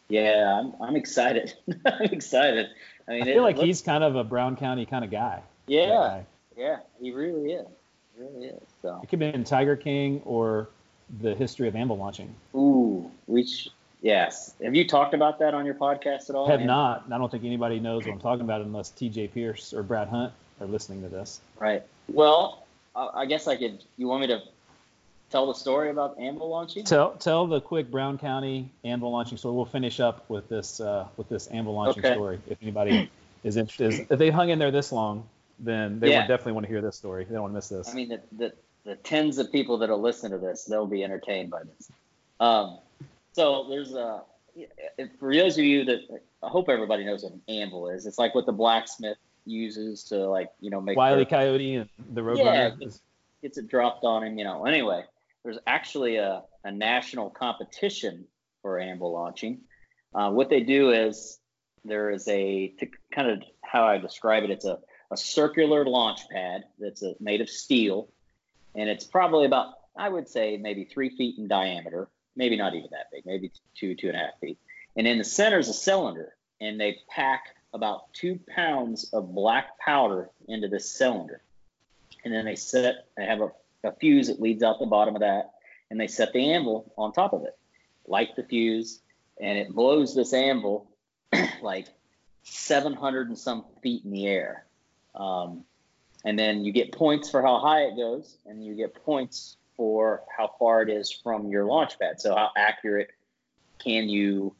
yeah, 0.09 0.59
I'm 0.59 0.73
I'm 0.81 0.95
excited. 0.95 1.53
I'm 1.85 2.03
excited. 2.11 2.67
I 3.07 3.11
mean, 3.11 3.23
I 3.23 3.25
feel 3.25 3.43
like 3.43 3.57
looks, 3.57 3.65
he's 3.65 3.81
kind 3.81 4.03
of 4.03 4.15
a 4.15 4.23
Brown 4.23 4.57
County 4.57 4.85
kind 4.85 5.05
of 5.05 5.11
guy. 5.11 5.41
Yeah, 5.67 5.87
guy. 5.87 6.25
yeah, 6.57 6.77
he 6.99 7.11
really 7.11 7.53
is. 7.53 7.67
He 8.15 8.23
really 8.23 8.47
is. 8.47 8.61
So 8.81 8.99
it 9.01 9.09
could 9.09 9.19
be 9.19 9.27
in 9.27 9.43
Tiger 9.43 9.75
King 9.75 10.21
or 10.25 10.69
the 11.21 11.35
history 11.35 11.67
of 11.67 11.75
anvil 11.75 11.97
launching. 11.97 12.33
Ooh, 12.53 13.09
which 13.27 13.69
yes. 14.01 14.53
Have 14.61 14.75
you 14.75 14.87
talked 14.87 15.13
about 15.13 15.39
that 15.39 15.53
on 15.53 15.65
your 15.65 15.75
podcast 15.75 16.29
at 16.29 16.35
all? 16.35 16.49
Have 16.49 16.61
not. 16.61 17.05
I 17.09 17.17
don't 17.17 17.31
think 17.31 17.45
anybody 17.45 17.79
knows 17.79 18.05
what 18.05 18.13
I'm 18.13 18.19
talking 18.19 18.43
about 18.43 18.61
unless 18.61 18.89
T.J. 18.89 19.29
Pierce 19.29 19.73
or 19.73 19.83
Brad 19.83 20.09
Hunt 20.09 20.33
are 20.59 20.67
listening 20.67 21.01
to 21.03 21.09
this. 21.09 21.39
Right. 21.59 21.83
Well, 22.09 22.65
I 22.95 23.25
guess 23.25 23.47
I 23.47 23.55
could. 23.55 23.83
You 23.97 24.07
want 24.07 24.21
me 24.21 24.27
to 24.27 24.41
tell 25.29 25.47
the 25.47 25.53
story 25.53 25.89
about 25.89 26.19
anvil 26.19 26.49
launching? 26.49 26.83
Tell 26.83 27.13
tell 27.13 27.47
the 27.47 27.61
quick 27.61 27.89
Brown 27.91 28.17
County 28.17 28.71
anvil 28.83 29.11
launching 29.11 29.37
story. 29.37 29.55
We'll 29.55 29.65
finish 29.65 29.99
up 29.99 30.29
with 30.29 30.49
this 30.49 30.79
uh, 30.79 31.07
with 31.17 31.29
this 31.29 31.47
anvil 31.47 31.73
launching 31.73 32.05
okay. 32.05 32.13
story. 32.13 32.39
If 32.47 32.57
anybody 32.61 33.09
is 33.43 33.57
interested, 33.57 34.07
if 34.09 34.19
they 34.19 34.29
hung 34.29 34.49
in 34.49 34.59
there 34.59 34.71
this 34.71 34.91
long, 34.91 35.27
then 35.59 35.99
they 35.99 36.11
yeah. 36.11 36.21
would 36.21 36.27
definitely 36.27 36.53
want 36.53 36.65
to 36.65 36.71
hear 36.71 36.81
this 36.81 36.95
story. 36.95 37.25
They 37.25 37.33
don't 37.33 37.43
want 37.43 37.53
to 37.53 37.55
miss 37.55 37.69
this. 37.69 37.89
I 37.89 37.93
mean, 37.93 38.09
the, 38.09 38.21
the, 38.37 38.53
the 38.83 38.95
tens 38.95 39.37
of 39.37 39.51
people 39.51 39.79
that'll 39.79 40.01
listen 40.01 40.31
to 40.31 40.37
this, 40.37 40.65
they'll 40.65 40.87
be 40.87 41.03
entertained 41.03 41.49
by 41.49 41.63
this. 41.63 41.91
Um, 42.39 42.79
so 43.33 43.67
there's 43.69 43.93
a 43.93 44.21
for 45.19 45.33
those 45.33 45.57
of 45.57 45.63
you 45.63 45.85
that 45.85 46.01
I 46.41 46.47
hope 46.47 46.69
everybody 46.69 47.03
knows 47.05 47.23
what 47.23 47.33
an 47.33 47.41
anvil 47.47 47.89
is. 47.89 48.05
It's 48.05 48.17
like 48.17 48.33
what 48.33 48.45
the 48.45 48.51
blacksmith 48.51 49.17
uses 49.45 50.03
to 50.03 50.27
like 50.27 50.49
you 50.59 50.69
know 50.69 50.81
make 50.81 50.97
Wiley 50.97 51.25
Coyote 51.25 51.75
and 51.75 51.89
the 52.13 52.21
Roadrunner. 52.21 52.45
Yeah, 52.45 52.69
gets, 52.71 53.01
gets 53.41 53.57
it 53.57 53.67
dropped 53.67 54.03
on 54.03 54.23
him. 54.23 54.37
You 54.37 54.43
know. 54.43 54.65
Anyway, 54.65 55.05
there's 55.47 55.59
actually 55.65 56.17
a, 56.17 56.41
a 56.65 56.71
national 56.73 57.29
competition 57.29 58.25
for 58.61 58.79
anvil 58.79 59.13
launching. 59.13 59.61
Uh, 60.13 60.29
what 60.29 60.49
they 60.49 60.59
do 60.59 60.91
is 60.91 61.39
there 61.85 62.09
is 62.09 62.27
a 62.27 62.73
to 62.79 62.87
kind 63.13 63.31
of 63.31 63.43
how 63.63 63.87
I 63.87 63.97
describe 63.97 64.43
it. 64.43 64.49
It's 64.49 64.65
a, 64.65 64.79
a 65.09 65.15
circular 65.15 65.85
launch 65.85 66.27
pad 66.29 66.65
that's 66.77 67.01
a, 67.01 67.15
made 67.21 67.39
of 67.39 67.49
steel, 67.49 68.09
and 68.75 68.89
it's 68.89 69.05
probably 69.05 69.45
about 69.45 69.75
I 69.97 70.09
would 70.09 70.27
say 70.27 70.57
maybe 70.57 70.83
three 70.83 71.15
feet 71.15 71.37
in 71.37 71.47
diameter, 71.47 72.09
maybe 72.35 72.57
not 72.57 72.75
even 72.75 72.89
that 72.91 73.09
big, 73.13 73.25
maybe 73.25 73.53
two 73.73 73.95
two 73.95 74.09
and 74.09 74.17
a 74.17 74.19
half 74.19 74.39
feet. 74.41 74.57
And 74.97 75.07
in 75.07 75.17
the 75.17 75.23
center 75.23 75.59
is 75.59 75.69
a 75.69 75.73
cylinder, 75.73 76.35
and 76.59 76.77
they 76.77 76.97
pack 77.09 77.55
about 77.73 78.11
two 78.11 78.37
pounds 78.53 79.13
of 79.13 79.33
black 79.33 79.79
powder 79.79 80.29
into 80.49 80.67
this 80.67 80.91
cylinder, 80.91 81.41
and 82.25 82.33
then 82.33 82.43
they 82.43 82.57
set 82.57 83.05
they 83.15 83.25
have 83.25 83.39
a 83.39 83.51
a 83.83 83.93
fuse 83.93 84.27
that 84.27 84.41
leads 84.41 84.63
out 84.63 84.79
the 84.79 84.85
bottom 84.85 85.15
of 85.15 85.21
that, 85.21 85.51
and 85.89 85.99
they 85.99 86.07
set 86.07 86.33
the 86.33 86.53
anvil 86.53 86.91
on 86.97 87.11
top 87.11 87.33
of 87.33 87.43
it, 87.43 87.57
light 88.07 88.35
the 88.35 88.43
fuse, 88.43 89.01
and 89.39 89.57
it 89.57 89.73
blows 89.73 90.15
this 90.15 90.33
anvil 90.33 90.89
like 91.61 91.87
700 92.43 93.27
and 93.27 93.37
some 93.37 93.65
feet 93.81 94.03
in 94.03 94.11
the 94.11 94.25
air. 94.27 94.65
Um, 95.15 95.63
and 96.25 96.37
then 96.37 96.65
you 96.65 96.71
get 96.71 96.91
points 96.91 97.29
for 97.29 97.41
how 97.41 97.59
high 97.59 97.83
it 97.83 97.95
goes, 97.95 98.37
and 98.45 98.63
you 98.65 98.75
get 98.75 98.93
points 99.05 99.57
for 99.75 100.23
how 100.35 100.51
far 100.59 100.81
it 100.81 100.89
is 100.89 101.11
from 101.11 101.47
your 101.49 101.65
launch 101.65 101.99
pad. 101.99 102.19
So 102.19 102.35
how 102.35 102.49
accurate 102.57 103.11
can 103.79 104.09
you 104.09 104.55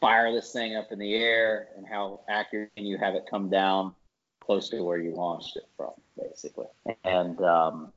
fire 0.00 0.32
this 0.32 0.52
thing 0.52 0.76
up 0.76 0.90
in 0.90 0.98
the 0.98 1.14
air, 1.14 1.68
and 1.76 1.86
how 1.86 2.20
accurate 2.28 2.70
can 2.76 2.86
you 2.86 2.98
have 2.98 3.14
it 3.14 3.24
come 3.30 3.50
down 3.50 3.94
close 4.40 4.70
to 4.70 4.82
where 4.82 4.96
you 4.98 5.14
launched 5.14 5.56
it 5.56 5.68
from, 5.76 5.90
basically. 6.16 6.66
And 7.04 7.38
um, 7.42 7.92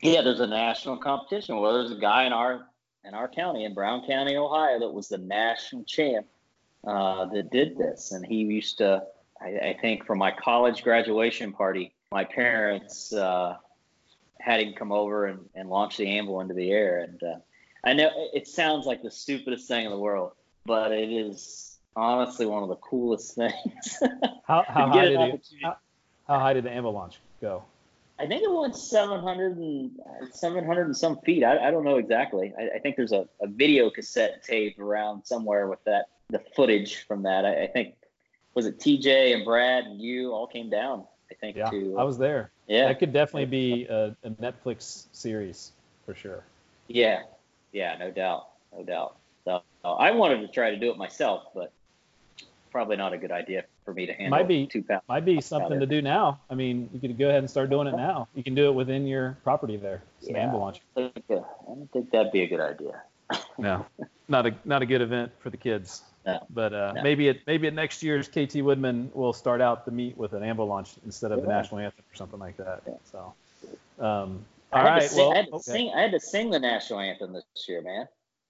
yeah, 0.00 0.22
there's 0.22 0.40
a 0.40 0.46
national 0.46 0.98
competition. 0.98 1.56
Well, 1.56 1.72
there's 1.74 1.92
a 1.92 2.00
guy 2.00 2.24
in 2.24 2.32
our 2.32 2.66
in 3.04 3.14
our 3.14 3.28
county, 3.28 3.64
in 3.64 3.72
Brown 3.72 4.04
County, 4.06 4.36
Ohio, 4.36 4.80
that 4.80 4.90
was 4.90 5.08
the 5.08 5.18
national 5.18 5.84
champ 5.84 6.26
uh, 6.84 7.26
that 7.26 7.50
did 7.50 7.78
this, 7.78 8.12
and 8.12 8.24
he 8.26 8.36
used 8.36 8.78
to. 8.78 9.02
I, 9.40 9.48
I, 9.48 9.78
think 9.80 10.06
for 10.06 10.16
my 10.16 10.30
college 10.30 10.82
graduation 10.82 11.52
party, 11.52 11.92
my 12.10 12.24
parents 12.24 13.12
uh, 13.12 13.56
had 14.40 14.60
him 14.60 14.72
come 14.72 14.92
over 14.92 15.26
and, 15.26 15.40
and 15.54 15.68
launch 15.68 15.98
the 15.98 16.06
anvil 16.18 16.40
into 16.40 16.54
the 16.54 16.70
air. 16.70 17.00
And 17.00 17.22
uh, 17.22 17.36
I 17.84 17.92
know 17.92 18.10
it 18.32 18.48
sounds 18.48 18.86
like 18.86 19.02
the 19.02 19.10
stupidest 19.10 19.68
thing 19.68 19.84
in 19.84 19.90
the 19.90 19.98
world, 19.98 20.32
but 20.64 20.90
it 20.90 21.12
is 21.12 21.78
honestly 21.94 22.46
one 22.46 22.62
of 22.62 22.70
the 22.70 22.76
coolest 22.76 23.34
things. 23.34 23.98
how, 24.46 24.64
how, 24.66 24.88
high 24.88 25.04
did 25.04 25.20
he, 25.20 25.58
how, 25.62 25.76
how 26.26 26.38
high 26.38 26.54
did 26.54 26.64
the 26.64 26.70
anvil 26.70 26.92
launch 26.92 27.20
go? 27.42 27.62
I 28.18 28.26
think 28.26 28.42
it 28.42 28.50
went 28.50 28.74
700 28.74 29.58
and 29.58 29.90
uh, 30.00 30.26
700 30.30 30.86
and 30.86 30.96
some 30.96 31.18
feet. 31.18 31.44
I, 31.44 31.68
I 31.68 31.70
don't 31.70 31.84
know 31.84 31.96
exactly. 31.96 32.52
I, 32.58 32.76
I 32.76 32.78
think 32.78 32.96
there's 32.96 33.12
a, 33.12 33.28
a, 33.42 33.46
video 33.46 33.90
cassette 33.90 34.42
tape 34.42 34.78
around 34.78 35.24
somewhere 35.24 35.68
with 35.68 35.82
that 35.84 36.06
the 36.30 36.40
footage 36.54 37.04
from 37.06 37.22
that. 37.24 37.44
I, 37.44 37.64
I, 37.64 37.66
think 37.66 37.94
was 38.54 38.66
it 38.66 38.78
TJ 38.78 39.34
and 39.34 39.44
Brad 39.44 39.84
and 39.84 40.00
you 40.00 40.32
all 40.32 40.46
came 40.46 40.70
down. 40.70 41.04
I 41.30 41.34
think. 41.34 41.56
Yeah, 41.56 41.70
to, 41.70 41.96
uh, 41.96 42.00
I 42.00 42.04
was 42.04 42.16
there. 42.16 42.50
Yeah, 42.68 42.88
that 42.88 42.98
could 42.98 43.12
definitely 43.12 43.46
be 43.46 43.84
a, 43.84 44.16
a 44.24 44.30
Netflix 44.30 45.06
series 45.12 45.72
for 46.04 46.14
sure. 46.14 46.44
Yeah, 46.88 47.22
yeah, 47.72 47.96
no 47.98 48.10
doubt, 48.10 48.48
no 48.76 48.82
doubt. 48.82 49.16
So 49.44 49.62
I 49.84 50.10
wanted 50.10 50.40
to 50.40 50.48
try 50.48 50.70
to 50.70 50.76
do 50.76 50.90
it 50.90 50.96
myself, 50.96 51.44
but 51.54 51.72
probably 52.76 52.96
not 52.96 53.14
a 53.14 53.16
good 53.16 53.32
idea 53.32 53.64
for 53.86 53.94
me 53.94 54.04
to 54.04 54.12
handle. 54.12 54.28
Might 54.28 54.48
be 54.48 54.66
two 54.66 54.82
pounds. 54.82 55.02
Might 55.08 55.24
be 55.24 55.40
something 55.40 55.80
to 55.80 55.86
do 55.86 56.02
now. 56.02 56.40
I 56.50 56.54
mean, 56.54 56.90
you 56.92 57.00
could 57.00 57.16
go 57.16 57.30
ahead 57.30 57.38
and 57.38 57.48
start 57.48 57.70
doing 57.70 57.86
it 57.86 57.96
now. 57.96 58.28
You 58.34 58.44
can 58.44 58.54
do 58.54 58.66
it 58.66 58.74
within 58.74 59.06
your 59.06 59.38
property 59.44 59.78
there. 59.78 60.02
Some 60.20 60.34
yeah, 60.34 60.52
launch. 60.52 60.82
I 60.94 61.10
don't 61.24 61.90
think 61.90 62.10
that'd 62.10 62.32
be 62.32 62.42
a 62.42 62.46
good 62.46 62.60
idea. 62.60 63.00
no, 63.58 63.86
not 64.28 64.44
a 64.46 64.54
not 64.66 64.82
a 64.82 64.86
good 64.86 65.00
event 65.00 65.32
for 65.38 65.48
the 65.48 65.56
kids. 65.56 66.02
No, 66.26 66.44
but 66.50 66.74
uh, 66.74 66.92
no. 66.96 67.02
maybe 67.02 67.30
at 67.30 67.38
maybe 67.46 67.66
at 67.66 67.72
next 67.72 68.02
year's 68.02 68.28
KT 68.28 68.56
Woodman 68.56 69.10
will 69.14 69.32
start 69.32 69.62
out 69.62 69.86
the 69.86 69.90
meet 69.90 70.14
with 70.14 70.34
an 70.34 70.42
anvil 70.42 70.66
launch 70.66 70.96
instead 71.06 71.32
of 71.32 71.38
yeah. 71.38 71.46
the 71.46 71.48
national 71.48 71.80
anthem 71.80 72.04
or 72.12 72.14
something 72.14 72.38
like 72.38 72.58
that. 72.58 72.82
Yeah. 72.86 72.92
So, 73.10 73.34
um, 74.04 74.44
all 74.70 74.84
right. 74.84 75.02
Sing, 75.02 75.18
well, 75.18 75.32
I 75.32 75.36
had, 75.36 75.46
to 75.46 75.52
okay. 75.54 75.62
sing, 75.62 75.92
I 75.96 76.02
had 76.02 76.12
to 76.12 76.20
sing 76.20 76.50
the 76.50 76.58
national 76.58 77.00
anthem 77.00 77.32
this 77.32 77.44
year, 77.66 77.80
man. 77.80 78.06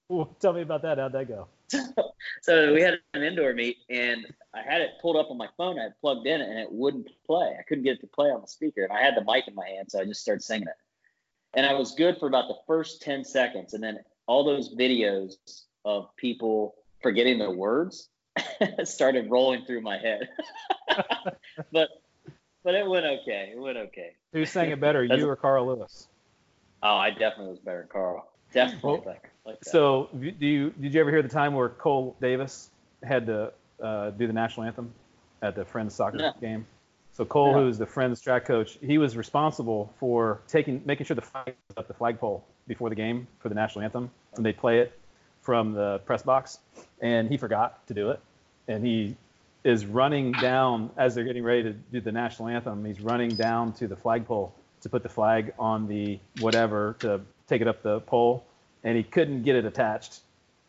Well, 0.09 0.35
tell 0.41 0.53
me 0.53 0.63
about 0.63 0.83
that. 0.83 0.99
How'd 0.99 1.13
that 1.13 1.29
go? 1.29 1.47
so 2.43 2.75
we 2.75 2.81
had 2.81 2.99
an 3.15 3.23
indoor 3.23 3.53
meet, 3.53 3.79
and 3.91 4.27
I 4.55 4.63
had 4.63 4.81
it 4.81 4.91
pulled 5.01 5.17
up 5.17 5.31
on 5.31 5.37
my 5.37 5.49
phone. 5.57 5.79
I 5.79 5.85
had 5.85 5.99
plugged 6.01 6.27
in 6.27 6.41
and 6.41 6.59
it 6.59 6.71
wouldn't 6.71 7.09
play. 7.27 7.57
I 7.59 7.63
couldn't 7.63 7.85
get 7.85 7.97
it 7.97 8.01
to 8.03 8.07
play 8.07 8.29
on 8.31 8.41
the 8.41 8.49
speaker, 8.49 8.85
and 8.85 8.93
I 8.93 9.03
had 9.03 9.17
the 9.17 9.25
mic 9.25 9.49
in 9.49 9.55
my 9.55 9.67
hand, 9.67 9.91
so 9.91 10.01
I 10.01 10.05
just 10.05 10.23
started 10.23 10.43
singing 10.43 10.69
it. 10.69 10.75
And 11.55 11.67
I 11.67 11.75
was 11.75 11.95
good 11.95 12.19
for 12.19 12.27
about 12.27 12.49
the 12.49 12.57
first 12.67 13.03
ten 13.03 13.25
seconds, 13.25 13.75
and 13.75 13.83
then 13.83 13.99
all 14.27 14.45
those 14.45 14.75
videos 14.75 15.35
of 15.85 16.15
people 16.17 16.75
forgetting 17.03 17.39
the 17.39 17.51
words 17.51 18.09
started 18.85 19.31
rolling 19.31 19.65
through 19.65 19.81
my 19.81 19.99
head. 19.99 20.29
but 21.73 21.89
but 22.65 22.75
it 22.75 22.87
went 22.87 23.07
okay. 23.07 23.53
It 23.55 23.59
went 23.59 23.77
okay. 23.77 24.11
Who 24.33 24.45
sang 24.45 24.71
it 24.71 24.81
better, 24.81 25.05
you 25.05 25.29
or 25.29 25.37
Carl 25.37 25.67
Lewis? 25.69 26.09
Oh, 26.83 26.97
I 26.97 27.11
definitely 27.11 27.51
was 27.51 27.59
better 27.61 27.81
than 27.81 27.89
Carl. 27.89 28.29
Definitely. 28.57 28.91
Well, 29.05 29.17
like 29.45 29.59
so, 29.63 30.09
do 30.19 30.47
you 30.47 30.71
did 30.81 30.95
you 30.95 31.01
ever 31.01 31.11
hear 31.11 31.23
the 31.23 31.29
time 31.29 31.55
where 31.55 31.69
Cole 31.69 32.17
Davis 32.23 32.71
had 33.05 33.27
to 33.27 33.53
uh, 33.81 34.11
do 34.11 34.27
the 34.27 34.33
national 34.33 34.67
anthem 34.67 34.93
at 35.43 35.55
the 35.55 35.65
Friends 35.65 35.95
soccer 35.95 36.17
no. 36.17 36.33
game? 36.41 36.67
So 37.13 37.27
Cole, 37.27 37.53
no. 37.53 37.61
who's 37.61 37.77
the 37.77 37.87
Friends 37.87 38.21
track 38.21 38.47
coach, 38.47 38.79
he 38.83 38.97
was 38.97 39.15
responsible 39.15 39.93
for 40.01 40.41
taking 40.49 40.83
making 40.87 41.05
sure 41.05 41.15
the 41.15 41.21
flag 41.21 41.55
was 41.69 41.77
up 41.77 41.87
the 41.87 41.95
flagpole 41.95 42.45
before 42.67 42.89
the 42.89 42.95
game 42.95 43.29
for 43.39 43.51
the 43.51 43.55
national 43.55 43.85
anthem, 43.85 44.11
and 44.37 44.45
they 44.45 44.55
play 44.55 44.81
it 44.81 44.99
from 45.43 45.73
the 45.73 46.01
press 46.07 46.23
box, 46.23 46.59
and 47.03 47.29
he 47.29 47.37
forgot 47.37 47.87
to 47.89 47.95
do 47.95 48.11
it, 48.11 48.21
and 48.69 48.85
he 48.85 49.15
is 49.65 49.85
running 49.85 50.33
down 50.33 50.91
as 50.97 51.15
they're 51.15 51.25
getting 51.25 51.45
ready 51.45 51.63
to 51.63 51.73
do 51.73 52.01
the 52.01 52.11
national 52.11 52.49
anthem. 52.49 52.85
He's 52.87 53.03
running 53.03 53.35
down 53.37 53.75
to 53.75 53.87
the 53.87 53.97
flagpole 53.97 54.55
to 54.81 54.89
put 54.89 55.03
the 55.03 55.09
flag 55.11 55.53
on 55.59 55.89
the 55.89 56.19
whatever 56.41 56.97
to 57.01 57.21
take 57.47 57.61
it 57.61 57.69
up 57.69 57.83
the 57.83 58.01
pole 58.01 58.46
and 58.87 58.97
he 58.97 59.03
couldn't 59.03 59.43
get 59.43 59.57
it 59.57 59.65
attached. 59.65 60.21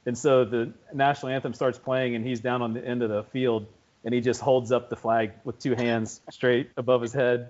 And 0.08 0.18
so 0.18 0.44
the 0.44 0.74
national 0.92 1.32
anthem 1.32 1.54
starts 1.54 1.78
playing, 1.78 2.16
and 2.16 2.26
he's 2.26 2.40
down 2.40 2.64
on 2.64 2.74
the 2.74 2.84
end 2.84 3.04
of 3.04 3.10
the 3.10 3.24
field, 3.26 3.68
and 4.04 4.14
he 4.14 4.22
just 4.22 4.42
holds 4.42 4.72
up 4.72 4.90
the 4.90 4.96
flag 4.96 5.34
with 5.44 5.60
two 5.60 5.76
hands 5.76 6.20
straight 6.32 6.72
above 6.76 7.04
his 7.04 7.14
head 7.14 7.50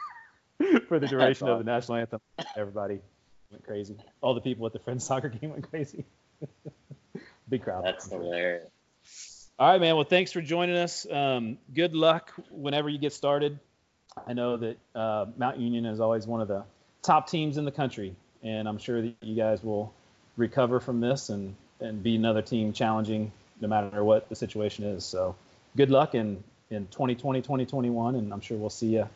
for 0.88 0.98
the 0.98 1.06
duration 1.06 1.46
of 1.46 1.58
the 1.58 1.64
national 1.64 1.98
anthem. 1.98 2.20
Everybody 2.56 2.98
went 3.52 3.64
crazy. 3.64 3.96
All 4.20 4.34
the 4.34 4.40
people 4.40 4.66
at 4.66 4.72
the 4.72 4.80
Friends 4.80 5.04
soccer 5.04 5.28
game 5.40 5.50
went 5.50 5.70
crazy. 5.70 6.04
Big 7.48 7.62
crowd. 7.62 7.84
That's 7.84 8.10
hilarious. 8.10 9.48
All 9.60 9.70
right, 9.70 9.80
man. 9.80 9.94
Well, 9.94 10.04
thanks 10.04 10.32
for 10.32 10.40
joining 10.40 10.76
us. 10.76 11.06
Um, 11.08 11.56
good 11.72 11.94
luck 11.94 12.32
whenever 12.50 12.88
you 12.88 12.98
get 12.98 13.12
started. 13.12 13.60
I 14.26 14.32
know 14.32 14.56
that 14.56 14.76
uh, 14.92 15.26
Mount 15.36 15.58
Union 15.58 15.86
is 15.86 16.00
always 16.00 16.26
one 16.26 16.40
of 16.40 16.48
the 16.48 16.64
top 17.02 17.28
teams 17.28 17.58
in 17.58 17.64
the 17.64 17.70
country, 17.70 18.16
and 18.42 18.66
I'm 18.66 18.78
sure 18.78 19.02
that 19.02 19.14
you 19.20 19.36
guys 19.36 19.62
will 19.62 19.94
recover 20.36 20.80
from 20.80 21.00
this 21.00 21.28
and 21.28 21.54
and 21.80 22.02
be 22.02 22.16
another 22.16 22.42
team 22.42 22.72
challenging 22.72 23.32
no 23.60 23.68
matter 23.68 24.04
what 24.04 24.28
the 24.28 24.34
situation 24.36 24.84
is. 24.84 25.04
So 25.04 25.34
good 25.76 25.90
luck 25.90 26.14
in 26.14 26.42
in 26.70 26.86
2020, 26.86 27.40
2021, 27.40 28.14
and 28.14 28.32
I'm 28.32 28.40
sure 28.40 28.56
we'll 28.56 28.70
see 28.70 28.94
you 28.94 29.08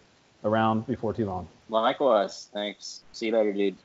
around 0.44 0.86
before 0.86 1.14
too 1.14 1.26
long. 1.26 1.48
Likewise. 1.68 2.48
Thanks. 2.52 3.02
See 3.12 3.26
you 3.26 3.32
later, 3.32 3.52
dude. 3.52 3.76